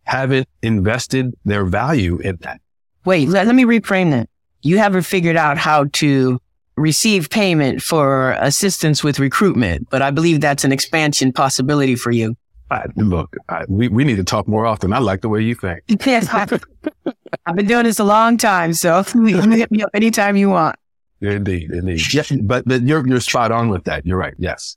haven't 0.04 0.48
invested 0.62 1.34
their 1.44 1.64
value 1.64 2.18
in 2.18 2.36
that. 2.42 2.60
Wait, 3.04 3.28
let, 3.28 3.46
let 3.46 3.56
me 3.56 3.64
reframe 3.64 4.12
that. 4.12 4.28
You 4.62 4.78
haven't 4.78 5.02
figured 5.02 5.36
out 5.36 5.58
how 5.58 5.86
to 5.94 6.40
receive 6.76 7.28
payment 7.28 7.82
for 7.82 8.32
assistance 8.32 9.04
with 9.04 9.18
recruitment, 9.18 9.90
but 9.90 10.00
I 10.00 10.10
believe 10.10 10.40
that's 10.40 10.64
an 10.64 10.72
expansion 10.72 11.32
possibility 11.32 11.96
for 11.96 12.12
you. 12.12 12.36
I, 12.72 12.86
look, 12.96 13.36
I, 13.48 13.64
we, 13.68 13.88
we 13.88 14.04
need 14.04 14.16
to 14.16 14.24
talk 14.24 14.48
more 14.48 14.66
often. 14.66 14.92
I 14.92 14.98
like 14.98 15.20
the 15.20 15.28
way 15.28 15.42
you 15.42 15.54
think. 15.54 15.82
yes, 16.06 16.28
I've 16.30 17.56
been 17.56 17.66
doing 17.66 17.84
this 17.84 17.98
a 17.98 18.04
long 18.04 18.36
time, 18.36 18.72
so 18.72 19.02
hit 19.24 19.70
me 19.70 19.82
up 19.82 19.90
anytime 19.94 20.36
you 20.36 20.50
want. 20.50 20.76
Indeed, 21.20 21.70
indeed. 21.70 22.02
But, 22.42 22.66
but 22.66 22.82
you're, 22.82 23.06
you're 23.06 23.20
spot 23.20 23.52
on 23.52 23.68
with 23.68 23.84
that. 23.84 24.04
You're 24.06 24.18
right. 24.18 24.34
Yes. 24.38 24.76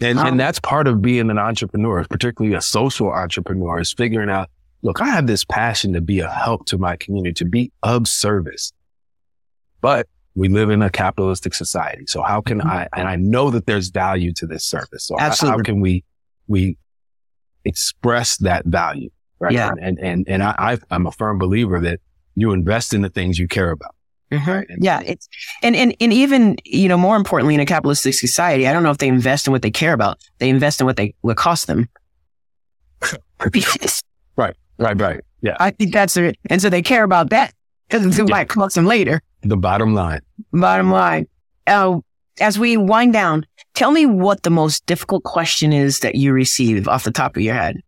And, 0.00 0.18
um, 0.18 0.26
and 0.26 0.40
that's 0.40 0.58
part 0.60 0.86
of 0.86 1.00
being 1.00 1.30
an 1.30 1.38
entrepreneur, 1.38 2.04
particularly 2.04 2.54
a 2.56 2.60
social 2.60 3.10
entrepreneur 3.10 3.80
is 3.80 3.92
figuring 3.92 4.30
out, 4.30 4.50
look, 4.82 5.00
I 5.00 5.06
have 5.06 5.26
this 5.26 5.44
passion 5.44 5.92
to 5.92 6.00
be 6.00 6.20
a 6.20 6.30
help 6.30 6.66
to 6.66 6.78
my 6.78 6.96
community, 6.96 7.34
to 7.34 7.44
be 7.44 7.70
of 7.82 8.08
service, 8.08 8.72
but 9.80 10.06
we 10.34 10.48
live 10.48 10.70
in 10.70 10.80
a 10.82 10.90
capitalistic 10.90 11.54
society. 11.54 12.06
So 12.06 12.22
how 12.22 12.40
can 12.40 12.60
mm-hmm. 12.60 12.68
I, 12.68 12.88
and 12.96 13.08
I 13.08 13.16
know 13.16 13.50
that 13.50 13.66
there's 13.66 13.88
value 13.88 14.32
to 14.34 14.46
this 14.46 14.64
service. 14.64 15.04
So 15.04 15.18
Absolutely. 15.18 15.50
How, 15.50 15.58
how 15.58 15.62
can 15.62 15.80
we, 15.80 16.04
we 16.46 16.76
express 17.64 18.36
that 18.38 18.66
value? 18.66 19.10
Right. 19.38 19.52
Yeah. 19.52 19.70
And, 19.80 19.98
and, 19.98 20.28
and 20.28 20.42
I, 20.42 20.78
I'm 20.90 21.06
a 21.06 21.12
firm 21.12 21.38
believer 21.38 21.80
that 21.80 22.00
you 22.34 22.52
invest 22.52 22.92
in 22.92 23.02
the 23.02 23.08
things 23.08 23.38
you 23.38 23.48
care 23.48 23.70
about. 23.70 23.94
Mm-hmm. 24.30 24.50
Right? 24.50 24.66
yeah, 24.78 25.00
it's 25.04 25.28
and, 25.60 25.74
and 25.74 25.92
and 26.00 26.12
even 26.12 26.54
you 26.64 26.88
know 26.88 26.96
more 26.96 27.16
importantly 27.16 27.54
in 27.56 27.60
a 27.60 27.66
capitalistic 27.66 28.14
society, 28.14 28.68
I 28.68 28.72
don't 28.72 28.84
know 28.84 28.92
if 28.92 28.98
they 28.98 29.08
invest 29.08 29.48
in 29.48 29.52
what 29.52 29.62
they 29.62 29.72
care 29.72 29.92
about. 29.92 30.20
They 30.38 30.48
invest 30.48 30.80
in 30.80 30.86
what 30.86 30.96
they 30.96 31.14
what 31.22 31.36
costs 31.36 31.66
them. 31.66 31.88
right, 34.36 34.56
right, 34.78 35.00
right. 35.00 35.20
Yeah, 35.40 35.56
I 35.58 35.70
think 35.70 35.92
that's 35.92 36.16
it. 36.16 36.36
And 36.48 36.62
so 36.62 36.70
they 36.70 36.80
care 36.80 37.02
about 37.02 37.30
that 37.30 37.52
because 37.88 38.06
it 38.06 38.28
yeah. 38.28 38.32
might 38.32 38.48
cost 38.48 38.76
them 38.76 38.86
later. 38.86 39.20
The 39.42 39.56
bottom 39.56 39.94
line. 39.94 40.20
Bottom 40.52 40.92
line. 40.92 41.26
Uh, 41.66 41.98
as 42.40 42.56
we 42.56 42.76
wind 42.76 43.12
down, 43.12 43.46
tell 43.74 43.90
me 43.90 44.06
what 44.06 44.42
the 44.42 44.50
most 44.50 44.86
difficult 44.86 45.24
question 45.24 45.72
is 45.72 46.00
that 46.00 46.14
you 46.14 46.32
receive 46.32 46.88
off 46.88 47.04
the 47.04 47.10
top 47.10 47.36
of 47.36 47.42
your 47.42 47.54
head. 47.54 47.80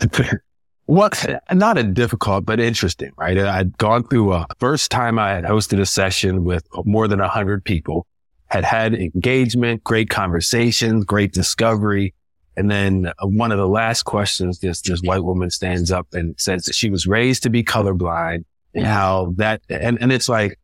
What, 0.88 1.22
not 1.52 1.76
a 1.76 1.82
difficult, 1.82 2.46
but 2.46 2.60
interesting, 2.60 3.12
right? 3.18 3.36
I'd 3.36 3.76
gone 3.76 4.04
through 4.04 4.32
a 4.32 4.46
first 4.58 4.90
time 4.90 5.18
I 5.18 5.32
had 5.32 5.44
hosted 5.44 5.78
a 5.78 5.84
session 5.84 6.44
with 6.44 6.66
more 6.86 7.06
than 7.06 7.20
a 7.20 7.28
hundred 7.28 7.62
people, 7.62 8.06
had 8.46 8.64
had 8.64 8.94
engagement, 8.94 9.84
great 9.84 10.08
conversations, 10.08 11.04
great 11.04 11.34
discovery. 11.34 12.14
And 12.56 12.70
then 12.70 13.12
one 13.20 13.52
of 13.52 13.58
the 13.58 13.68
last 13.68 14.04
questions, 14.04 14.60
this, 14.60 14.80
this 14.80 15.02
white 15.02 15.24
woman 15.24 15.50
stands 15.50 15.92
up 15.92 16.06
and 16.14 16.34
says 16.40 16.64
that 16.64 16.74
she 16.74 16.88
was 16.88 17.06
raised 17.06 17.42
to 17.42 17.50
be 17.50 17.62
colorblind 17.62 18.46
and 18.72 18.86
how 18.86 19.34
that, 19.36 19.60
and, 19.68 19.98
and 20.00 20.10
it's 20.10 20.30
like, 20.30 20.58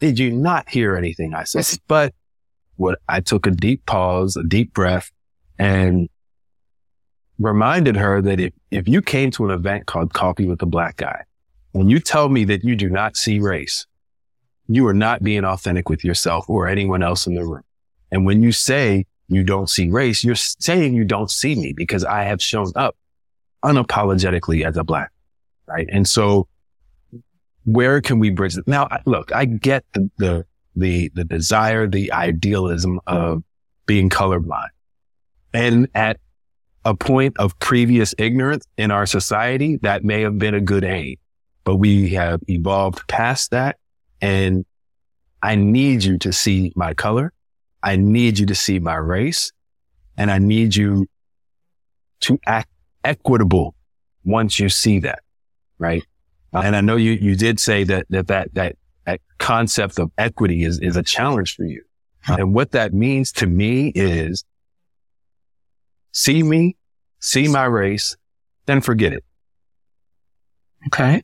did 0.00 0.18
you 0.18 0.32
not 0.32 0.68
hear 0.68 0.96
anything 0.96 1.32
I 1.32 1.44
said? 1.44 1.78
But 1.86 2.12
what 2.80 2.98
I 3.08 3.20
took 3.20 3.46
a 3.46 3.50
deep 3.50 3.84
pause, 3.84 4.36
a 4.36 4.42
deep 4.42 4.72
breath 4.72 5.12
and 5.58 6.08
reminded 7.38 7.94
her 7.96 8.22
that 8.22 8.40
if, 8.40 8.54
if 8.70 8.88
you 8.88 9.02
came 9.02 9.30
to 9.32 9.44
an 9.44 9.50
event 9.50 9.86
called 9.86 10.14
Coffee 10.14 10.46
with 10.46 10.62
a 10.62 10.66
Black 10.66 10.96
Guy, 10.96 11.24
and 11.74 11.90
you 11.90 12.00
tell 12.00 12.30
me 12.30 12.44
that 12.44 12.64
you 12.64 12.74
do 12.74 12.88
not 12.88 13.18
see 13.18 13.38
race, 13.38 13.86
you 14.66 14.86
are 14.86 14.94
not 14.94 15.22
being 15.22 15.44
authentic 15.44 15.90
with 15.90 16.02
yourself 16.04 16.48
or 16.48 16.66
anyone 16.66 17.02
else 17.02 17.26
in 17.26 17.34
the 17.34 17.44
room. 17.44 17.62
And 18.10 18.24
when 18.24 18.42
you 18.42 18.50
say 18.50 19.04
you 19.28 19.44
don't 19.44 19.68
see 19.68 19.90
race, 19.90 20.24
you're 20.24 20.34
saying 20.34 20.94
you 20.94 21.04
don't 21.04 21.30
see 21.30 21.54
me 21.54 21.74
because 21.76 22.02
I 22.04 22.22
have 22.24 22.40
shown 22.40 22.72
up 22.76 22.96
unapologetically 23.62 24.64
as 24.64 24.78
a 24.78 24.84
black, 24.84 25.10
right? 25.66 25.86
And 25.92 26.08
so 26.08 26.48
where 27.64 28.00
can 28.00 28.18
we 28.18 28.30
bridge 28.30 28.56
it? 28.56 28.66
Now, 28.66 28.88
look, 29.04 29.34
I 29.34 29.44
get 29.44 29.84
the, 29.92 30.10
the, 30.16 30.46
the, 30.80 31.10
the 31.14 31.24
desire, 31.24 31.86
the 31.86 32.12
idealism 32.12 33.00
of 33.06 33.42
being 33.86 34.08
colorblind. 34.08 34.68
And 35.52 35.88
at 35.94 36.18
a 36.84 36.94
point 36.94 37.38
of 37.38 37.58
previous 37.58 38.14
ignorance 38.18 38.66
in 38.76 38.90
our 38.90 39.06
society 39.06 39.78
that 39.82 40.04
may 40.04 40.22
have 40.22 40.38
been 40.38 40.54
a 40.54 40.60
good 40.60 40.84
aim, 40.84 41.16
but 41.64 41.76
we 41.76 42.10
have 42.10 42.40
evolved 42.48 43.06
past 43.08 43.50
that. 43.50 43.76
And 44.20 44.64
I 45.42 45.54
need 45.54 46.04
you 46.04 46.18
to 46.18 46.32
see 46.32 46.72
my 46.76 46.94
color. 46.94 47.32
I 47.82 47.96
need 47.96 48.38
you 48.38 48.46
to 48.46 48.54
see 48.54 48.78
my 48.78 48.96
race 48.96 49.52
and 50.16 50.30
I 50.30 50.38
need 50.38 50.76
you 50.76 51.06
to 52.20 52.38
act 52.46 52.68
equitable 53.04 53.74
once 54.24 54.60
you 54.60 54.68
see 54.68 54.98
that. 55.00 55.20
Right. 55.78 56.04
And 56.52 56.76
I 56.76 56.80
know 56.80 56.96
you, 56.96 57.12
you 57.12 57.36
did 57.36 57.60
say 57.60 57.84
that, 57.84 58.06
that, 58.10 58.26
that, 58.26 58.54
that 58.54 58.76
concept 59.38 59.98
of 59.98 60.10
equity 60.18 60.64
is, 60.64 60.78
is 60.80 60.96
a 60.96 61.02
challenge 61.02 61.54
for 61.56 61.64
you. 61.64 61.82
And 62.26 62.54
what 62.54 62.72
that 62.72 62.92
means 62.92 63.32
to 63.32 63.46
me 63.46 63.92
is 63.94 64.44
see 66.12 66.42
me, 66.42 66.76
see 67.20 67.48
my 67.48 67.64
race, 67.64 68.16
then 68.66 68.80
forget 68.80 69.12
it. 69.12 69.24
Okay. 70.86 71.22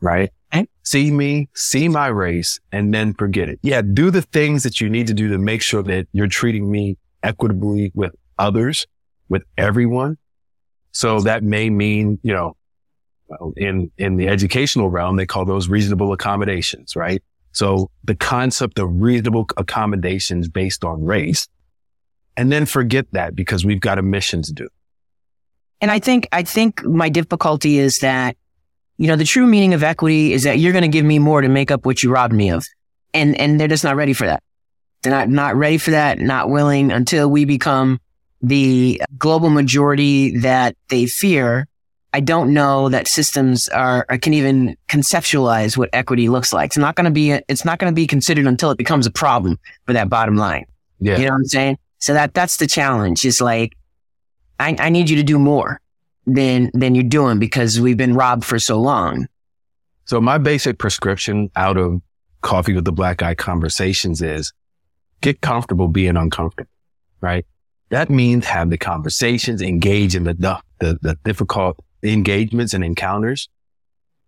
Right. 0.00 0.30
Okay. 0.52 0.66
See 0.82 1.10
me, 1.10 1.48
see 1.54 1.88
my 1.88 2.08
race, 2.08 2.60
and 2.72 2.92
then 2.92 3.14
forget 3.14 3.48
it. 3.48 3.60
Yeah. 3.62 3.82
Do 3.82 4.10
the 4.10 4.22
things 4.22 4.64
that 4.64 4.80
you 4.80 4.90
need 4.90 5.06
to 5.06 5.14
do 5.14 5.28
to 5.28 5.38
make 5.38 5.62
sure 5.62 5.82
that 5.84 6.08
you're 6.12 6.26
treating 6.26 6.70
me 6.70 6.98
equitably 7.22 7.92
with 7.94 8.14
others, 8.38 8.86
with 9.28 9.42
everyone. 9.56 10.18
So 10.90 11.20
that 11.20 11.42
may 11.42 11.70
mean, 11.70 12.18
you 12.22 12.34
know, 12.34 12.56
in, 13.56 13.90
in 13.98 14.16
the 14.16 14.28
educational 14.28 14.88
realm, 14.88 15.16
they 15.16 15.26
call 15.26 15.44
those 15.44 15.68
reasonable 15.68 16.12
accommodations, 16.12 16.96
right? 16.96 17.22
So 17.52 17.90
the 18.04 18.14
concept 18.14 18.78
of 18.78 18.88
reasonable 18.90 19.46
accommodations 19.56 20.48
based 20.48 20.84
on 20.84 21.04
race 21.04 21.48
and 22.36 22.50
then 22.50 22.64
forget 22.66 23.06
that 23.12 23.36
because 23.36 23.64
we've 23.64 23.80
got 23.80 23.98
a 23.98 24.02
mission 24.02 24.42
to 24.42 24.52
do. 24.52 24.68
And 25.80 25.90
I 25.90 25.98
think, 25.98 26.28
I 26.32 26.42
think 26.44 26.84
my 26.84 27.08
difficulty 27.08 27.78
is 27.78 27.98
that, 27.98 28.36
you 28.96 29.08
know, 29.08 29.16
the 29.16 29.24
true 29.24 29.46
meaning 29.46 29.74
of 29.74 29.82
equity 29.82 30.32
is 30.32 30.44
that 30.44 30.58
you're 30.58 30.72
going 30.72 30.82
to 30.82 30.88
give 30.88 31.04
me 31.04 31.18
more 31.18 31.40
to 31.40 31.48
make 31.48 31.70
up 31.70 31.84
what 31.84 32.02
you 32.02 32.10
robbed 32.10 32.32
me 32.32 32.50
of. 32.50 32.64
And, 33.12 33.38
and 33.38 33.60
they're 33.60 33.68
just 33.68 33.84
not 33.84 33.96
ready 33.96 34.12
for 34.12 34.26
that. 34.26 34.42
They're 35.02 35.12
not, 35.12 35.28
not 35.28 35.56
ready 35.56 35.78
for 35.78 35.90
that, 35.90 36.20
not 36.20 36.48
willing 36.48 36.92
until 36.92 37.28
we 37.28 37.44
become 37.44 37.98
the 38.40 39.02
global 39.18 39.50
majority 39.50 40.38
that 40.38 40.76
they 40.88 41.06
fear. 41.06 41.66
I 42.14 42.20
don't 42.20 42.52
know 42.52 42.88
that 42.90 43.08
systems 43.08 43.68
are, 43.68 44.04
I 44.08 44.18
can 44.18 44.34
even 44.34 44.76
conceptualize 44.88 45.76
what 45.76 45.88
equity 45.92 46.28
looks 46.28 46.52
like. 46.52 46.68
It's 46.68 46.76
not 46.76 46.94
going 46.94 47.06
to 47.06 47.10
be, 47.10 47.32
it's 47.48 47.64
not 47.64 47.78
going 47.78 47.90
to 47.90 47.94
be 47.94 48.06
considered 48.06 48.46
until 48.46 48.70
it 48.70 48.78
becomes 48.78 49.06
a 49.06 49.10
problem 49.10 49.58
for 49.86 49.94
that 49.94 50.08
bottom 50.08 50.36
line. 50.36 50.66
Yeah. 51.00 51.16
You 51.16 51.24
know 51.24 51.32
what 51.32 51.36
I'm 51.36 51.44
saying? 51.46 51.78
So 51.98 52.12
that 52.14 52.34
that's 52.34 52.58
the 52.58 52.66
challenge. 52.66 53.24
Is 53.24 53.40
like, 53.40 53.76
I, 54.60 54.76
I 54.78 54.90
need 54.90 55.08
you 55.08 55.16
to 55.16 55.22
do 55.22 55.38
more 55.38 55.80
than 56.26 56.70
than 56.74 56.94
you're 56.94 57.04
doing 57.04 57.38
because 57.38 57.80
we've 57.80 57.96
been 57.96 58.14
robbed 58.14 58.44
for 58.44 58.58
so 58.58 58.80
long. 58.80 59.26
So 60.04 60.20
my 60.20 60.38
basic 60.38 60.78
prescription 60.78 61.50
out 61.56 61.76
of 61.76 62.02
coffee 62.42 62.74
with 62.74 62.84
the 62.84 62.92
black 62.92 63.18
guy 63.18 63.34
conversations 63.34 64.20
is 64.20 64.52
get 65.20 65.40
comfortable 65.40 65.88
being 65.88 66.16
uncomfortable, 66.16 66.70
right? 67.20 67.46
That 67.90 68.10
means 68.10 68.46
have 68.46 68.70
the 68.70 68.78
conversations, 68.78 69.62
engage 69.62 70.14
in 70.14 70.24
the, 70.24 70.34
the, 70.34 70.98
the 71.00 71.16
difficult 71.24 71.78
engagements 72.02 72.74
and 72.74 72.84
encounters. 72.84 73.48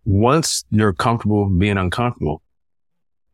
Once 0.04 0.64
you're 0.70 0.92
comfortable 0.92 1.46
being 1.46 1.78
uncomfortable, 1.78 2.42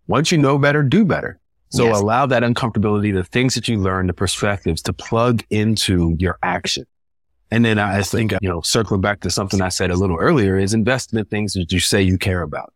once 0.07 0.31
you 0.31 0.39
know 0.39 0.59
better, 0.59 0.83
do 0.83 1.05
better. 1.05 1.39
So 1.71 1.85
Yes. 1.85 2.01
allow 2.01 2.27
that 2.27 2.43
uncomfortability, 2.43 3.13
the 3.15 3.25
things 3.25 3.55
that 3.55 3.69
you 3.69 3.79
learn, 3.79 4.09
the 4.09 4.13
perspectives 4.13 4.83
to 4.83 4.93
plug 4.93 5.45
into 5.51 6.17
your 6.19 6.39
action. 6.43 6.85
And 7.53 7.65
then 7.65 7.79
I 7.79 8.03
think, 8.03 8.33
you 8.41 8.49
know, 8.49 8.61
circling 8.61 9.01
back 9.01 9.21
to 9.21 9.31
something 9.31 9.61
I 9.61 9.69
said 9.71 9.91
a 9.91 9.97
little 9.97 10.17
earlier 10.17 10.57
is 10.57 10.75
invest 10.75 11.13
in 11.13 11.19
the 11.19 11.25
things 11.25 11.53
that 11.55 11.73
you 11.73 11.81
say 11.81 12.03
you 12.03 12.17
care 12.19 12.43
about. 12.43 12.73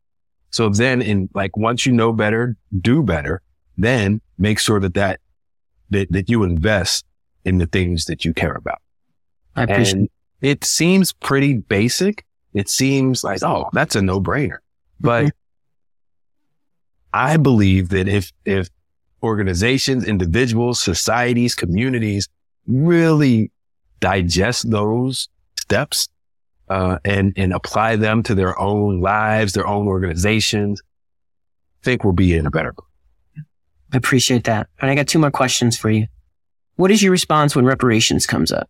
So 0.50 0.68
then 0.68 1.02
in 1.02 1.28
like, 1.34 1.56
once 1.56 1.86
you 1.86 1.92
know 1.92 2.12
better, 2.12 2.56
do 2.80 3.02
better, 3.02 3.42
then 3.76 4.20
make 4.38 4.58
sure 4.58 4.80
that 4.80 4.94
that, 4.94 5.20
that, 5.90 6.10
that 6.12 6.28
you 6.28 6.42
invest 6.42 7.04
in 7.44 7.58
the 7.58 7.66
things 7.66 8.06
that 8.06 8.24
you 8.24 8.32
care 8.34 8.54
about. 8.54 8.80
I 9.56 9.64
appreciate. 9.64 9.96
And 9.96 10.08
it 10.44 10.62
seems 10.62 11.14
pretty 11.14 11.54
basic. 11.54 12.22
It 12.52 12.68
seems 12.68 13.24
like, 13.24 13.42
oh, 13.42 13.70
that's 13.72 13.96
a 13.96 14.02
no 14.02 14.20
brainer. 14.20 14.58
But 15.00 15.32
I 17.14 17.38
believe 17.38 17.88
that 17.88 18.08
if, 18.08 18.30
if 18.44 18.68
organizations, 19.22 20.06
individuals, 20.06 20.80
societies, 20.80 21.54
communities 21.54 22.28
really 22.66 23.52
digest 24.00 24.70
those 24.70 25.30
steps, 25.58 26.08
uh, 26.68 26.98
and, 27.06 27.32
and 27.36 27.52
apply 27.54 27.96
them 27.96 28.22
to 28.22 28.34
their 28.34 28.58
own 28.58 29.00
lives, 29.00 29.54
their 29.54 29.66
own 29.66 29.86
organizations, 29.86 30.82
I 31.80 31.84
think 31.84 32.04
we'll 32.04 32.12
be 32.12 32.34
in 32.34 32.46
a 32.46 32.50
better 32.50 32.74
place. 32.74 33.46
I 33.94 33.96
appreciate 33.96 34.44
that. 34.44 34.68
And 34.80 34.90
I 34.90 34.94
got 34.94 35.08
two 35.08 35.18
more 35.18 35.30
questions 35.30 35.78
for 35.78 35.90
you. 35.90 36.06
What 36.76 36.90
is 36.90 37.02
your 37.02 37.12
response 37.12 37.56
when 37.56 37.64
reparations 37.64 38.26
comes 38.26 38.52
up? 38.52 38.68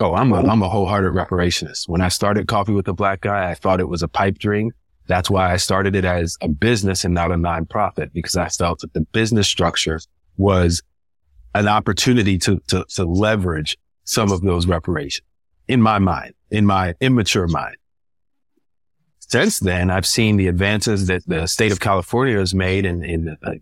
Oh, 0.00 0.14
I'm 0.14 0.32
a, 0.32 0.36
I'm 0.36 0.62
a 0.62 0.68
wholehearted 0.68 1.12
reparationist. 1.12 1.88
When 1.88 2.00
I 2.00 2.08
started 2.08 2.46
Coffee 2.46 2.72
with 2.72 2.86
a 2.86 2.92
Black 2.92 3.22
Guy, 3.22 3.50
I 3.50 3.54
thought 3.54 3.80
it 3.80 3.88
was 3.88 4.02
a 4.02 4.08
pipe 4.08 4.38
dream. 4.38 4.70
That's 5.08 5.28
why 5.28 5.52
I 5.52 5.56
started 5.56 5.96
it 5.96 6.04
as 6.04 6.36
a 6.40 6.48
business 6.48 7.04
and 7.04 7.14
not 7.14 7.32
a 7.32 7.34
nonprofit 7.34 8.12
because 8.12 8.36
I 8.36 8.48
felt 8.48 8.80
that 8.80 8.92
the 8.92 9.00
business 9.00 9.48
structure 9.48 9.98
was 10.36 10.82
an 11.54 11.66
opportunity 11.66 12.38
to, 12.38 12.60
to, 12.68 12.84
to 12.90 13.04
leverage 13.04 13.76
some 14.04 14.30
of 14.30 14.42
those 14.42 14.66
reparations 14.66 15.26
in 15.66 15.82
my 15.82 15.98
mind, 15.98 16.34
in 16.50 16.64
my 16.64 16.94
immature 17.00 17.48
mind. 17.48 17.76
Since 19.18 19.58
then, 19.58 19.90
I've 19.90 20.06
seen 20.06 20.36
the 20.36 20.46
advances 20.46 21.08
that 21.08 21.22
the 21.26 21.46
state 21.46 21.72
of 21.72 21.80
California 21.80 22.38
has 22.38 22.54
made 22.54 22.86
in, 22.86 23.02
in 23.02 23.36
uh, 23.42 23.52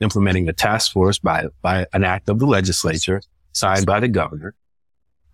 implementing 0.00 0.46
the 0.46 0.52
task 0.52 0.92
force 0.92 1.18
by, 1.18 1.46
by 1.62 1.86
an 1.92 2.04
act 2.04 2.28
of 2.28 2.38
the 2.38 2.46
legislature 2.46 3.22
signed 3.52 3.86
by 3.86 4.00
the 4.00 4.08
governor. 4.08 4.54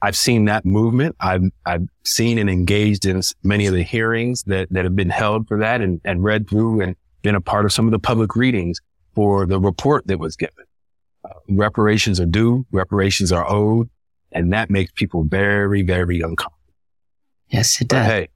I've 0.05 0.17
seen 0.17 0.45
that 0.47 0.65
movement. 0.65 1.17
I've, 1.21 1.45
I've 1.65 1.87
seen 2.05 2.39
and 2.39 2.51
engaged 2.51 3.07
in 3.07 3.21
many 3.43 3.67
of 3.67 3.75
the 3.75 3.83
hearings 3.83 4.43
that, 4.45 4.69
that 4.71 4.85
have 4.85 4.95
been 4.95 5.11
held 5.11 5.49
for 5.49 5.59
that 5.59 5.81
and, 5.81 6.01
and 6.05 6.23
read 6.23 6.49
through 6.49 6.83
and 6.83 6.97
been 7.23 7.35
a 7.35 7.41
part 7.41 7.65
of 7.65 7.73
some 7.73 7.87
of 7.87 7.93
the 7.93 7.99
public 7.99 8.37
readings 8.37 8.81
for 9.15 9.47
the 9.47 9.59
report 9.59 10.07
that 10.09 10.19
was 10.19 10.37
given. 10.37 10.65
Uh, 11.25 11.31
reparations 11.49 12.21
are 12.21 12.27
due. 12.27 12.67
Reparations 12.71 13.33
are 13.33 13.47
owed. 13.49 13.89
And 14.33 14.53
that 14.53 14.69
makes 14.69 14.93
people 14.95 15.25
very, 15.25 15.83
very 15.83 16.21
uncomfortable. 16.21 16.75
Yes, 17.49 17.81
it 17.81 17.89
But 17.89 17.97
does. 17.97 18.07
hey, 18.07 18.29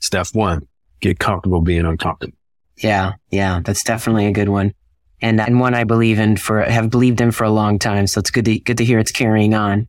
step 0.00 0.26
one, 0.32 0.66
get 1.00 1.18
comfortable 1.18 1.60
being 1.62 1.86
uncomfortable. 1.86 2.36
Yeah, 2.76 3.12
yeah, 3.30 3.60
that's 3.64 3.84
definitely 3.84 4.26
a 4.26 4.32
good 4.32 4.48
one, 4.48 4.72
and 5.20 5.40
and 5.40 5.60
one 5.60 5.74
I 5.74 5.84
believe 5.84 6.18
in 6.18 6.36
for 6.36 6.62
have 6.62 6.90
believed 6.90 7.20
in 7.20 7.30
for 7.30 7.44
a 7.44 7.50
long 7.50 7.78
time. 7.78 8.06
So 8.08 8.18
it's 8.18 8.30
good 8.30 8.46
to 8.46 8.58
good 8.58 8.78
to 8.78 8.84
hear 8.84 8.98
it's 8.98 9.12
carrying 9.12 9.54
on. 9.54 9.86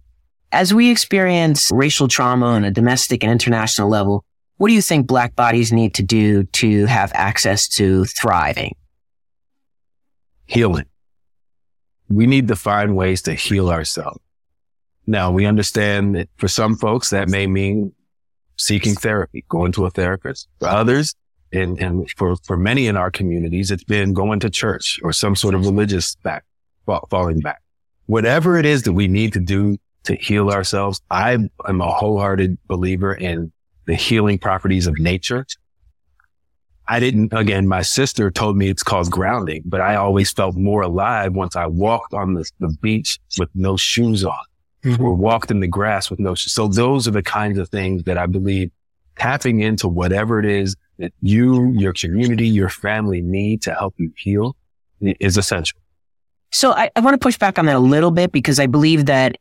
As 0.54 0.74
we 0.74 0.90
experience 0.90 1.70
racial 1.74 2.08
trauma 2.08 2.46
on 2.46 2.64
a 2.64 2.72
domestic 2.72 3.24
and 3.24 3.32
international 3.32 3.90
level, 3.90 4.24
what 4.58 4.70
do 4.70 4.74
you 4.74 4.82
think 4.82 5.08
Black 5.08 5.36
bodies 5.36 5.74
need 5.74 5.96
to 5.96 6.04
do 6.04 6.44
to 6.44 6.86
have 6.86 7.12
access 7.14 7.68
to 7.70 8.06
thriving? 8.06 8.76
healing. 10.46 10.86
We 12.10 12.28
need 12.28 12.48
to 12.50 12.56
find 12.56 12.96
ways 12.96 13.22
to 13.24 13.34
heal 13.34 13.70
ourselves. 13.70 14.20
Now 15.08 15.32
we 15.32 15.46
understand 15.46 16.16
that 16.16 16.30
for 16.38 16.48
some 16.48 16.78
folks 16.78 17.10
that 17.10 17.28
may 17.28 17.48
mean 17.48 17.94
seeking 18.56 18.96
therapy, 18.96 19.44
going 19.50 19.72
to 19.74 19.86
a 19.86 19.90
therapist. 19.90 20.48
For 20.60 20.68
others, 20.68 21.16
and, 21.52 21.80
and 21.80 22.10
for, 22.12 22.36
for 22.44 22.58
many 22.58 22.88
in 22.88 22.96
our 22.96 23.12
communities, 23.12 23.72
it's 23.72 23.84
been 23.84 24.14
going 24.14 24.40
to 24.42 24.50
church 24.50 25.00
or 25.04 25.12
some 25.12 25.36
sort 25.36 25.56
of 25.56 25.66
religious 25.66 26.16
back, 26.18 26.46
falling 27.10 27.40
back. 27.40 27.62
Whatever 28.06 28.58
it 28.58 28.66
is 28.66 28.84
that 28.84 28.94
we 28.94 29.08
need 29.08 29.34
to 29.34 29.40
do 29.40 29.78
to 30.06 30.16
heal 30.16 30.50
ourselves, 30.50 31.02
I 31.10 31.34
am 31.34 31.82
a 31.82 31.90
wholehearted 31.90 32.58
believer 32.68 33.14
in 33.14 33.52
the 33.86 33.96
healing 33.96 34.38
properties 34.38 34.88
of 34.88 34.98
nature. 35.00 35.46
I 36.88 37.00
didn't, 37.00 37.32
again, 37.34 37.68
my 37.68 37.82
sister 37.82 38.30
told 38.30 38.58
me 38.58 38.70
it's 38.70 38.84
called 38.84 39.10
grounding, 39.10 39.64
but 39.66 39.80
I 39.80 39.96
always 39.96 40.32
felt 40.32 40.56
more 40.56 40.82
alive 40.82 41.34
once 41.34 41.56
I 41.56 41.66
walked 41.66 42.14
on 42.14 42.34
the, 42.34 42.50
the 42.60 42.76
beach 42.82 43.20
with 43.38 43.50
no 43.56 43.78
shoes 43.78 44.26
on 44.26 44.36
mm-hmm. 44.84 45.02
or 45.02 45.14
walked 45.14 45.50
in 45.50 45.62
the 45.62 45.68
grass 45.68 46.10
with 46.10 46.20
no 46.20 46.36
shoes. 46.36 46.54
So 46.54 46.68
those 46.68 47.08
are 47.08 47.12
the 47.12 47.24
kinds 47.24 47.58
of 47.58 47.70
things 47.70 48.04
that 48.04 48.18
I 48.18 48.26
believe 48.26 48.72
tapping 49.18 49.62
into 49.62 49.88
whatever 49.88 50.40
it 50.40 50.46
is 50.46 50.76
that 50.98 51.14
you, 51.22 51.72
your 51.72 51.94
community, 51.94 52.48
your 52.48 52.70
family 52.70 53.22
need 53.22 53.62
to 53.64 53.74
help 53.74 53.96
you 53.98 54.12
heal 54.18 54.56
is 55.02 55.38
essential. 55.38 55.80
So 56.52 56.72
I, 56.72 56.92
I 56.96 57.00
want 57.00 57.14
to 57.16 57.18
push 57.18 57.38
back 57.38 57.58
on 57.58 57.66
that 57.66 57.76
a 57.76 57.80
little 57.80 58.12
bit 58.12 58.32
because 58.32 58.60
I 58.60 58.68
believe 58.68 59.08
that 59.08 59.38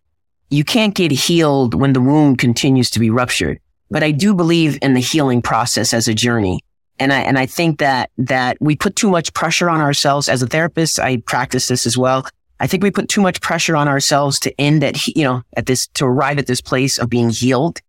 you 0.53 0.65
can't 0.65 0.95
get 0.95 1.11
healed 1.11 1.75
when 1.75 1.95
the 1.95 2.01
wound 2.01 2.38
continues 2.38 2.91
to 2.91 3.01
be 3.01 3.09
ruptured. 3.09 3.59
But 3.91 4.03
I 4.03 4.11
do 4.11 4.35
believe 4.35 4.79
in 4.83 4.95
the 4.95 5.01
healing 5.01 5.41
process 5.41 5.95
as 5.95 6.09
a 6.09 6.15
journey. 6.15 6.61
And 6.99 7.12
I, 7.12 7.21
and 7.21 7.38
I 7.38 7.47
think 7.47 7.79
that, 7.79 8.11
that 8.19 8.59
we 8.61 8.77
put 8.77 8.95
too 8.95 9.11
much 9.11 9.33
pressure 9.33 9.71
on 9.71 9.81
ourselves 9.81 10.29
as 10.29 10.43
a 10.43 10.47
therapist. 10.47 11.01
I 11.01 11.17
practice 11.19 11.69
this 11.69 11.87
as 11.87 11.97
well. 11.97 12.27
I 12.61 12.67
think 12.67 12.83
we 12.83 12.91
put 12.91 13.09
too 13.09 13.23
much 13.23 13.41
pressure 13.41 13.77
on 13.77 13.88
ourselves 13.88 14.38
to 14.41 14.61
end 14.61 14.85
at, 14.85 15.07
you 15.07 15.25
know, 15.25 15.43
at 15.57 15.67
this, 15.67 15.88
to 15.95 16.05
arrive 16.05 16.38
at 16.38 16.47
this 16.47 16.61
place 16.61 16.99
of 16.99 17.09
being 17.09 17.31
healed. 17.31 17.81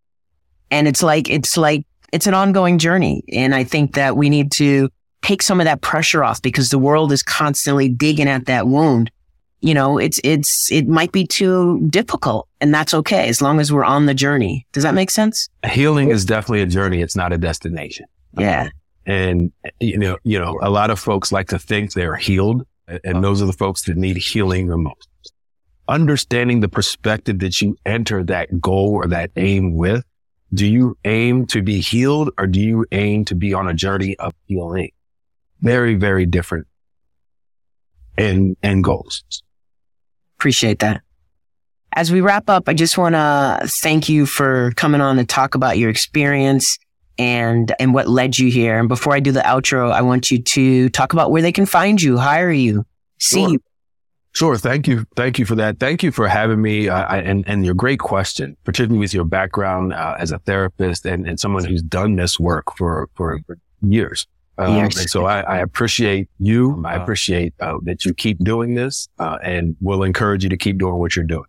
And 0.71 0.87
it's 0.87 1.03
like, 1.03 1.29
it's 1.29 1.57
like, 1.57 1.85
it's 2.11 2.27
an 2.27 2.33
ongoing 2.33 2.79
journey. 2.79 3.23
And 3.31 3.53
I 3.53 3.65
think 3.65 3.95
that 3.95 4.15
we 4.15 4.29
need 4.29 4.51
to 4.53 4.89
take 5.21 5.41
some 5.41 5.59
of 5.59 5.65
that 5.65 5.81
pressure 5.81 6.23
off 6.23 6.41
because 6.41 6.69
the 6.69 6.79
world 6.79 7.11
is 7.11 7.23
constantly 7.23 7.89
digging 7.89 8.29
at 8.29 8.45
that 8.45 8.67
wound. 8.67 9.11
You 9.63 9.73
know, 9.73 9.97
it's, 9.97 10.19
it's, 10.25 10.69
it 10.73 10.89
might 10.89 11.13
be 11.13 11.25
too 11.25 11.79
difficult 11.87 12.49
and 12.59 12.73
that's 12.73 12.93
okay 12.93 13.29
as 13.29 13.41
long 13.41 13.61
as 13.61 13.71
we're 13.71 13.85
on 13.85 14.07
the 14.07 14.13
journey. 14.13 14.67
Does 14.73 14.83
that 14.83 14.93
make 14.93 15.09
sense? 15.09 15.47
Healing 15.65 16.09
is 16.09 16.25
definitely 16.25 16.63
a 16.63 16.65
journey. 16.65 17.01
It's 17.01 17.15
not 17.15 17.31
a 17.31 17.37
destination. 17.37 18.07
Yeah. 18.37 18.69
And, 19.05 19.53
you 19.79 19.97
know, 19.97 20.17
you 20.25 20.37
know, 20.37 20.59
a 20.61 20.69
lot 20.69 20.89
of 20.89 20.99
folks 20.99 21.31
like 21.31 21.47
to 21.47 21.59
think 21.59 21.93
they're 21.93 22.17
healed 22.17 22.67
and 23.05 23.23
those 23.23 23.41
are 23.41 23.45
the 23.45 23.53
folks 23.53 23.83
that 23.83 23.95
need 23.95 24.17
healing 24.17 24.67
the 24.67 24.77
most. 24.77 25.07
Understanding 25.87 26.59
the 26.59 26.67
perspective 26.67 27.39
that 27.39 27.61
you 27.61 27.77
enter 27.85 28.21
that 28.25 28.59
goal 28.59 28.89
or 28.91 29.07
that 29.07 29.31
aim 29.37 29.75
with. 29.75 30.03
Do 30.53 30.67
you 30.67 30.97
aim 31.05 31.45
to 31.47 31.61
be 31.61 31.79
healed 31.79 32.31
or 32.37 32.47
do 32.47 32.59
you 32.59 32.85
aim 32.91 33.23
to 33.25 33.35
be 33.35 33.53
on 33.53 33.69
a 33.69 33.73
journey 33.73 34.17
of 34.19 34.33
healing? 34.45 34.91
Very, 35.61 35.95
very 35.95 36.25
different 36.25 36.67
and, 38.17 38.57
and 38.61 38.83
goals. 38.83 39.23
Appreciate 40.43 40.79
that. 40.79 41.01
As 41.93 42.11
we 42.11 42.19
wrap 42.19 42.49
up, 42.49 42.67
I 42.67 42.73
just 42.73 42.97
want 42.97 43.15
to 43.15 43.65
thank 43.81 44.09
you 44.09 44.25
for 44.25 44.73
coming 44.75 44.99
on 44.99 45.15
to 45.15 45.23
talk 45.23 45.55
about 45.55 45.77
your 45.77 45.89
experience 45.89 46.77
and 47.17 47.73
and 47.79 47.93
what 47.93 48.09
led 48.09 48.37
you 48.37 48.51
here. 48.51 48.77
And 48.77 48.89
before 48.89 49.13
I 49.13 49.21
do 49.21 49.31
the 49.31 49.39
outro, 49.39 49.89
I 49.89 50.01
want 50.01 50.31
you 50.31 50.43
to 50.43 50.89
talk 50.89 51.13
about 51.13 51.31
where 51.31 51.41
they 51.41 51.53
can 51.53 51.65
find 51.65 52.01
you, 52.01 52.17
hire 52.17 52.51
you, 52.51 52.83
see 53.21 53.39
sure. 53.39 53.51
you. 53.51 53.59
Sure. 54.33 54.57
Thank 54.57 54.85
you. 54.85 55.05
Thank 55.15 55.39
you 55.39 55.45
for 55.45 55.55
that. 55.55 55.79
Thank 55.79 56.03
you 56.03 56.11
for 56.11 56.27
having 56.27 56.61
me. 56.61 56.89
Uh, 56.89 57.05
and, 57.15 57.45
and 57.47 57.63
your 57.63 57.73
great 57.73 57.99
question, 57.99 58.57
particularly 58.65 58.99
with 58.99 59.13
your 59.13 59.23
background 59.23 59.93
uh, 59.93 60.17
as 60.19 60.33
a 60.33 60.39
therapist 60.39 61.05
and, 61.05 61.25
and 61.25 61.39
someone 61.39 61.63
who's 61.63 61.81
done 61.81 62.17
this 62.17 62.37
work 62.37 62.75
for, 62.75 63.07
for, 63.15 63.39
for 63.47 63.57
years. 63.81 64.27
Um, 64.57 64.75
yes. 64.75 64.99
And 64.99 65.09
so 65.09 65.25
I, 65.25 65.41
I, 65.41 65.57
appreciate 65.59 66.29
you. 66.37 66.83
I 66.85 66.93
appreciate 66.95 67.53
uh, 67.59 67.77
that 67.83 68.05
you 68.05 68.13
keep 68.13 68.37
doing 68.43 68.75
this 68.75 69.07
uh, 69.17 69.39
and 69.41 69.75
will 69.81 70.03
encourage 70.03 70.43
you 70.43 70.49
to 70.49 70.57
keep 70.57 70.77
doing 70.77 70.95
what 70.95 71.15
you're 71.15 71.25
doing. 71.25 71.45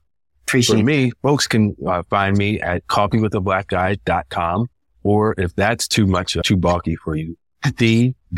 Appreciate 0.47 0.79
For 0.79 0.85
me, 0.85 1.13
folks 1.23 1.47
can 1.47 1.77
uh, 1.87 2.03
find 2.09 2.37
me 2.37 2.61
at 2.61 2.87
coffeewithablackguy.com. 2.87 4.69
Or 5.03 5.35
if 5.37 5.55
that's 5.55 5.87
too 5.87 6.07
much, 6.07 6.35
uh, 6.37 6.43
too 6.43 6.57
bulky 6.57 6.97
for 6.97 7.15
you, 7.15 7.37
cwabg.com. 7.63 8.37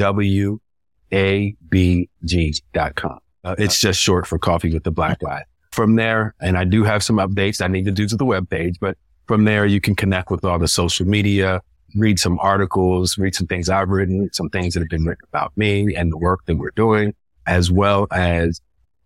Uh, 3.45 3.55
it's 3.59 3.79
just 3.79 4.01
short 4.01 4.27
for 4.27 4.39
coffee 4.39 4.73
with 4.73 4.83
the 4.83 4.91
black 4.91 5.21
guy. 5.21 5.45
From 5.71 5.95
there, 5.95 6.35
and 6.41 6.59
I 6.59 6.65
do 6.65 6.83
have 6.83 7.05
some 7.05 7.19
updates 7.19 7.63
I 7.63 7.69
need 7.69 7.85
to 7.85 7.93
do 7.93 8.09
to 8.09 8.17
the 8.17 8.25
web 8.25 8.51
page, 8.51 8.79
but 8.81 8.99
from 9.29 9.45
there 9.45 9.65
you 9.67 9.81
can 9.81 9.95
connect 9.95 10.31
with 10.31 10.45
all 10.45 10.59
the 10.59 10.67
social 10.67 11.07
media, 11.07 11.61
read 11.95 12.19
some 12.19 12.39
articles, 12.41 13.17
read 13.19 13.35
some 13.35 13.47
things 13.47 13.69
I've 13.69 13.89
written, 13.89 14.31
some 14.33 14.49
things 14.51 14.75
that 14.75 14.81
have 14.81 14.89
been 14.89 15.05
written 15.05 15.25
about 15.33 15.57
me 15.57 15.95
and 15.95 16.13
the 16.13 16.19
work 16.19 16.45
that 16.47 16.57
we're 16.57 16.71
doing, 16.73 17.15
as 17.47 17.71
well 17.71 18.07
as 18.11 18.61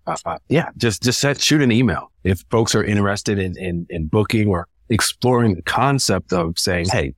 uh, 0.06 0.16
uh, 0.24 0.38
yeah, 0.48 0.70
just 0.76 1.02
just 1.02 1.20
set, 1.20 1.40
shoot 1.40 1.60
an 1.60 1.70
email 1.70 2.10
if 2.24 2.44
folks 2.50 2.74
are 2.74 2.82
interested 2.82 3.38
in, 3.38 3.56
in 3.58 3.86
in 3.90 4.06
booking 4.06 4.48
or 4.48 4.66
exploring 4.88 5.54
the 5.54 5.62
concept 5.62 6.32
of 6.32 6.58
saying, 6.58 6.86
hey, 6.90 7.14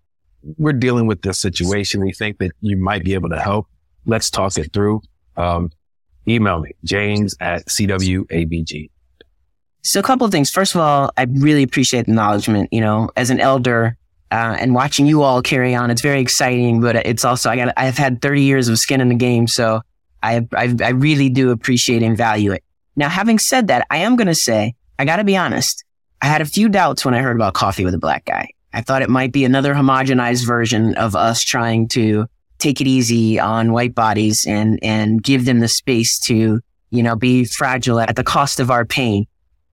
we're 0.59 0.73
dealing 0.73 1.07
with 1.07 1.23
this 1.23 1.39
situation. 1.39 2.01
We 2.01 2.13
think 2.13 2.39
that 2.39 2.53
you 2.61 2.77
might 2.77 3.05
be 3.05 3.15
able 3.15 3.31
to 3.31 3.41
help. 3.41 3.67
Let's 4.05 4.31
talk 4.31 4.59
it 4.59 4.73
through. 4.73 5.01
Um, 5.37 5.71
email 6.29 6.61
me, 6.61 6.73
James 6.85 7.35
at 7.41 7.67
CWABG. 7.67 8.91
So 9.83 10.01
a 10.01 10.03
couple 10.03 10.25
of 10.25 10.31
things. 10.31 10.51
First 10.51 10.75
of 10.75 10.81
all, 10.81 11.11
I 11.17 11.27
really 11.29 11.63
appreciate 11.63 12.07
the 12.07 12.13
acknowledgement, 12.13 12.69
you 12.73 12.81
know, 12.81 13.11
as 13.17 13.31
an 13.31 13.41
elder, 13.41 13.97
uh, 14.33 14.57
and 14.59 14.75
watching 14.75 15.07
you 15.07 15.23
all 15.23 15.43
carry 15.43 15.75
on. 15.75 15.91
It's 15.91 16.01
very 16.01 16.21
exciting, 16.21 16.81
but 16.81 16.97
it's 16.97 17.23
also, 17.23 17.51
I 17.51 17.57
got, 17.57 17.75
I've 17.77 17.99
had 17.99 18.23
30 18.23 18.41
years 18.41 18.69
of 18.69 18.79
skin 18.79 19.03
in 19.03 19.11
the 19.11 19.15
game. 19.15 19.47
So 19.47 19.83
I, 20.23 20.47
I, 20.55 20.75
I 20.83 20.91
really 20.91 21.29
do 21.29 21.51
appreciate 21.51 22.03
and 22.03 22.17
value 22.17 22.53
it. 22.53 22.65
Now, 22.97 23.11
having 23.11 23.39
said 23.39 23.69
that, 23.69 23.87
I 23.91 23.99
am 23.99 24.17
going 24.17 24.29
to 24.29 24.35
say, 24.35 24.75
I 24.99 25.05
got 25.05 25.17
to 25.17 25.25
be 25.25 25.37
honest. 25.37 25.85
I 26.23 26.27
had 26.27 26.41
a 26.41 26.47
few 26.47 26.71
doubts 26.71 27.05
when 27.05 27.15
I 27.15 27.21
heard 27.21 27.37
about 27.37 27.53
coffee 27.53 27.85
with 27.85 27.93
a 27.93 27.99
black 27.99 28.25
guy. 28.25 28.49
I 28.73 28.81
thought 28.81 29.03
it 29.03 29.11
might 29.11 29.33
be 29.33 29.45
another 29.45 29.75
homogenized 29.75 30.47
version 30.47 30.95
of 30.95 31.15
us 31.15 31.43
trying 31.43 31.89
to 31.89 32.25
take 32.59 32.81
it 32.81 32.87
easy 32.87 33.39
on 33.39 33.73
white 33.73 33.95
bodies 33.95 34.47
and, 34.49 34.79
and 34.83 35.23
give 35.23 35.45
them 35.45 35.61
the 35.61 35.69
space 35.69 36.19
to, 36.21 36.61
you 36.91 37.03
know, 37.03 37.17
be 37.17 37.45
fragile 37.45 38.01
at 38.01 38.17
the 38.17 38.25
cost 38.25 38.61
of 38.61 38.71
our 38.71 38.87
pain. 38.87 39.27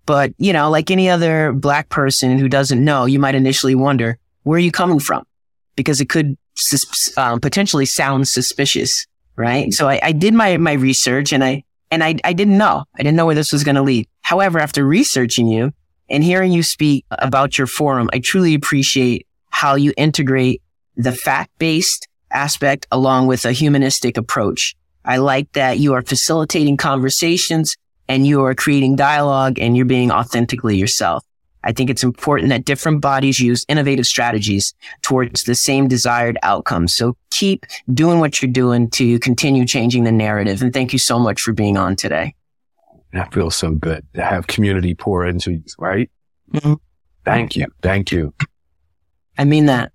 But, 0.05 0.33
you 0.37 0.51
know, 0.51 0.69
like 0.69 0.91
any 0.91 1.09
other 1.09 1.53
black 1.53 1.87
person 1.87 2.39
who 2.39 2.49
doesn't 2.49 2.83
know, 2.83 3.05
you 3.05 3.19
might 3.19 3.35
initially 3.35 3.75
wonder, 3.75 4.18
where 4.43 4.57
are 4.57 4.59
you 4.59 4.71
coming 4.71 4.99
from? 4.99 5.23
Because 5.75 6.01
it 6.01 6.09
could 6.09 6.37
um, 7.17 7.39
potentially 7.39 7.85
sound 7.85 8.27
suspicious, 8.27 9.05
right? 9.35 9.73
So 9.73 9.87
I, 9.87 9.99
I 10.03 10.11
did 10.11 10.33
my, 10.33 10.57
my 10.57 10.73
research 10.73 11.31
and 11.31 11.43
I, 11.43 11.63
and 11.91 12.03
I, 12.03 12.15
I 12.23 12.33
didn't 12.33 12.57
know. 12.57 12.83
I 12.97 13.03
didn't 13.03 13.15
know 13.15 13.25
where 13.25 13.35
this 13.35 13.51
was 13.51 13.63
going 13.63 13.75
to 13.75 13.81
lead. 13.81 14.07
However, 14.21 14.59
after 14.59 14.85
researching 14.85 15.47
you, 15.47 15.71
and 16.09 16.23
hearing 16.23 16.51
you 16.51 16.63
speak 16.63 17.05
about 17.11 17.57
your 17.57 17.67
forum, 17.67 18.09
I 18.11 18.19
truly 18.19 18.53
appreciate 18.53 19.27
how 19.49 19.75
you 19.75 19.93
integrate 19.97 20.61
the 20.97 21.11
fact 21.11 21.51
based 21.59 22.07
aspect 22.31 22.87
along 22.91 23.27
with 23.27 23.45
a 23.45 23.51
humanistic 23.51 24.17
approach. 24.17 24.75
I 25.05 25.17
like 25.17 25.51
that 25.53 25.79
you 25.79 25.93
are 25.93 26.01
facilitating 26.01 26.77
conversations 26.77 27.75
and 28.07 28.25
you 28.25 28.43
are 28.43 28.55
creating 28.55 28.95
dialogue 28.95 29.59
and 29.59 29.77
you're 29.77 29.85
being 29.85 30.11
authentically 30.11 30.77
yourself. 30.77 31.23
I 31.63 31.71
think 31.71 31.89
it's 31.89 32.03
important 32.03 32.49
that 32.49 32.65
different 32.65 33.01
bodies 33.01 33.39
use 33.39 33.65
innovative 33.67 34.07
strategies 34.07 34.73
towards 35.01 35.43
the 35.43 35.55
same 35.55 35.87
desired 35.87 36.37
outcome. 36.41 36.87
So 36.87 37.17
keep 37.31 37.65
doing 37.93 38.19
what 38.19 38.41
you're 38.41 38.51
doing 38.51 38.89
to 38.91 39.19
continue 39.19 39.65
changing 39.65 40.05
the 40.05 40.11
narrative. 40.11 40.61
And 40.61 40.73
thank 40.73 40.93
you 40.93 40.99
so 40.99 41.19
much 41.19 41.41
for 41.41 41.51
being 41.51 41.77
on 41.77 41.95
today. 41.95 42.35
That 43.11 43.33
feels 43.33 43.55
so 43.55 43.71
good 43.71 44.05
to 44.13 44.23
have 44.23 44.47
community 44.47 44.93
pour 44.93 45.25
into 45.25 45.51
you, 45.51 45.63
right? 45.77 46.09
Mm-hmm. 46.53 46.73
Thank 47.25 47.55
you. 47.55 47.67
Thank 47.81 48.11
you. 48.11 48.33
I 49.37 49.45
mean 49.45 49.65
that. 49.65 49.91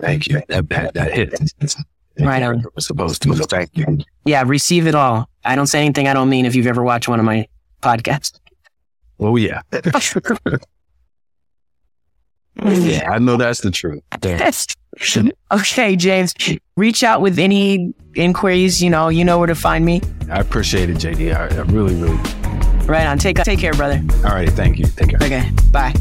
Thank 0.00 0.28
you. 0.28 0.42
That, 0.48 0.68
that, 0.70 0.94
that 0.94 1.12
hit. 1.12 1.34
Right 2.18 2.42
on. 2.42 2.62
We're 2.62 2.80
supposed 2.80 3.22
to. 3.22 3.36
So 3.36 3.44
thank 3.44 3.76
you. 3.76 3.98
Yeah, 4.24 4.42
receive 4.46 4.86
it 4.86 4.94
all. 4.94 5.28
I 5.44 5.54
don't 5.56 5.66
say 5.66 5.80
anything 5.84 6.08
I 6.08 6.14
don't 6.14 6.28
mean 6.28 6.46
if 6.46 6.54
you've 6.54 6.66
ever 6.66 6.82
watched 6.82 7.08
one 7.08 7.18
of 7.18 7.24
my 7.24 7.46
podcasts. 7.82 8.38
Oh, 9.18 9.36
yeah. 9.36 9.62
yeah, 12.64 13.10
I 13.10 13.18
know 13.18 13.36
that's 13.36 13.60
the 13.60 13.70
truth. 13.70 14.02
okay, 15.52 15.96
James. 15.96 16.34
Reach 16.76 17.02
out 17.02 17.20
with 17.20 17.38
any 17.38 17.94
inquiries. 18.14 18.82
You 18.82 18.90
know, 18.90 19.08
you 19.08 19.24
know 19.24 19.38
where 19.38 19.46
to 19.46 19.54
find 19.54 19.84
me. 19.84 20.00
I 20.30 20.40
appreciate 20.40 20.90
it, 20.90 20.96
JD. 20.98 21.34
I, 21.34 21.54
I 21.56 21.60
really, 21.62 21.94
really. 21.94 22.16
Right 22.86 23.06
on. 23.06 23.18
Take 23.18 23.36
take 23.38 23.58
care, 23.58 23.72
brother. 23.72 24.02
All 24.24 24.32
right. 24.32 24.50
Thank 24.50 24.78
you. 24.78 24.86
Take 24.86 25.10
care. 25.10 25.22
Okay. 25.22 25.50
Bye. 25.70 25.94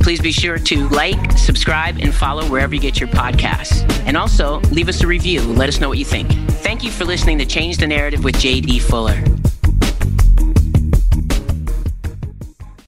Please 0.00 0.20
be 0.20 0.30
sure 0.30 0.56
to 0.56 0.88
like, 0.90 1.32
subscribe, 1.32 1.98
and 1.98 2.14
follow 2.14 2.44
wherever 2.46 2.72
you 2.72 2.80
get 2.80 3.00
your 3.00 3.08
podcasts. 3.08 3.82
And 4.06 4.16
also 4.16 4.60
leave 4.70 4.88
us 4.88 5.02
a 5.02 5.06
review. 5.06 5.42
Let 5.42 5.68
us 5.68 5.80
know 5.80 5.88
what 5.88 5.98
you 5.98 6.04
think. 6.04 6.30
Thank 6.62 6.84
you 6.84 6.92
for 6.92 7.04
listening 7.04 7.38
to 7.38 7.46
Change 7.46 7.78
the 7.78 7.88
Narrative 7.88 8.22
with 8.22 8.36
JD 8.36 8.82
Fuller. 8.82 9.20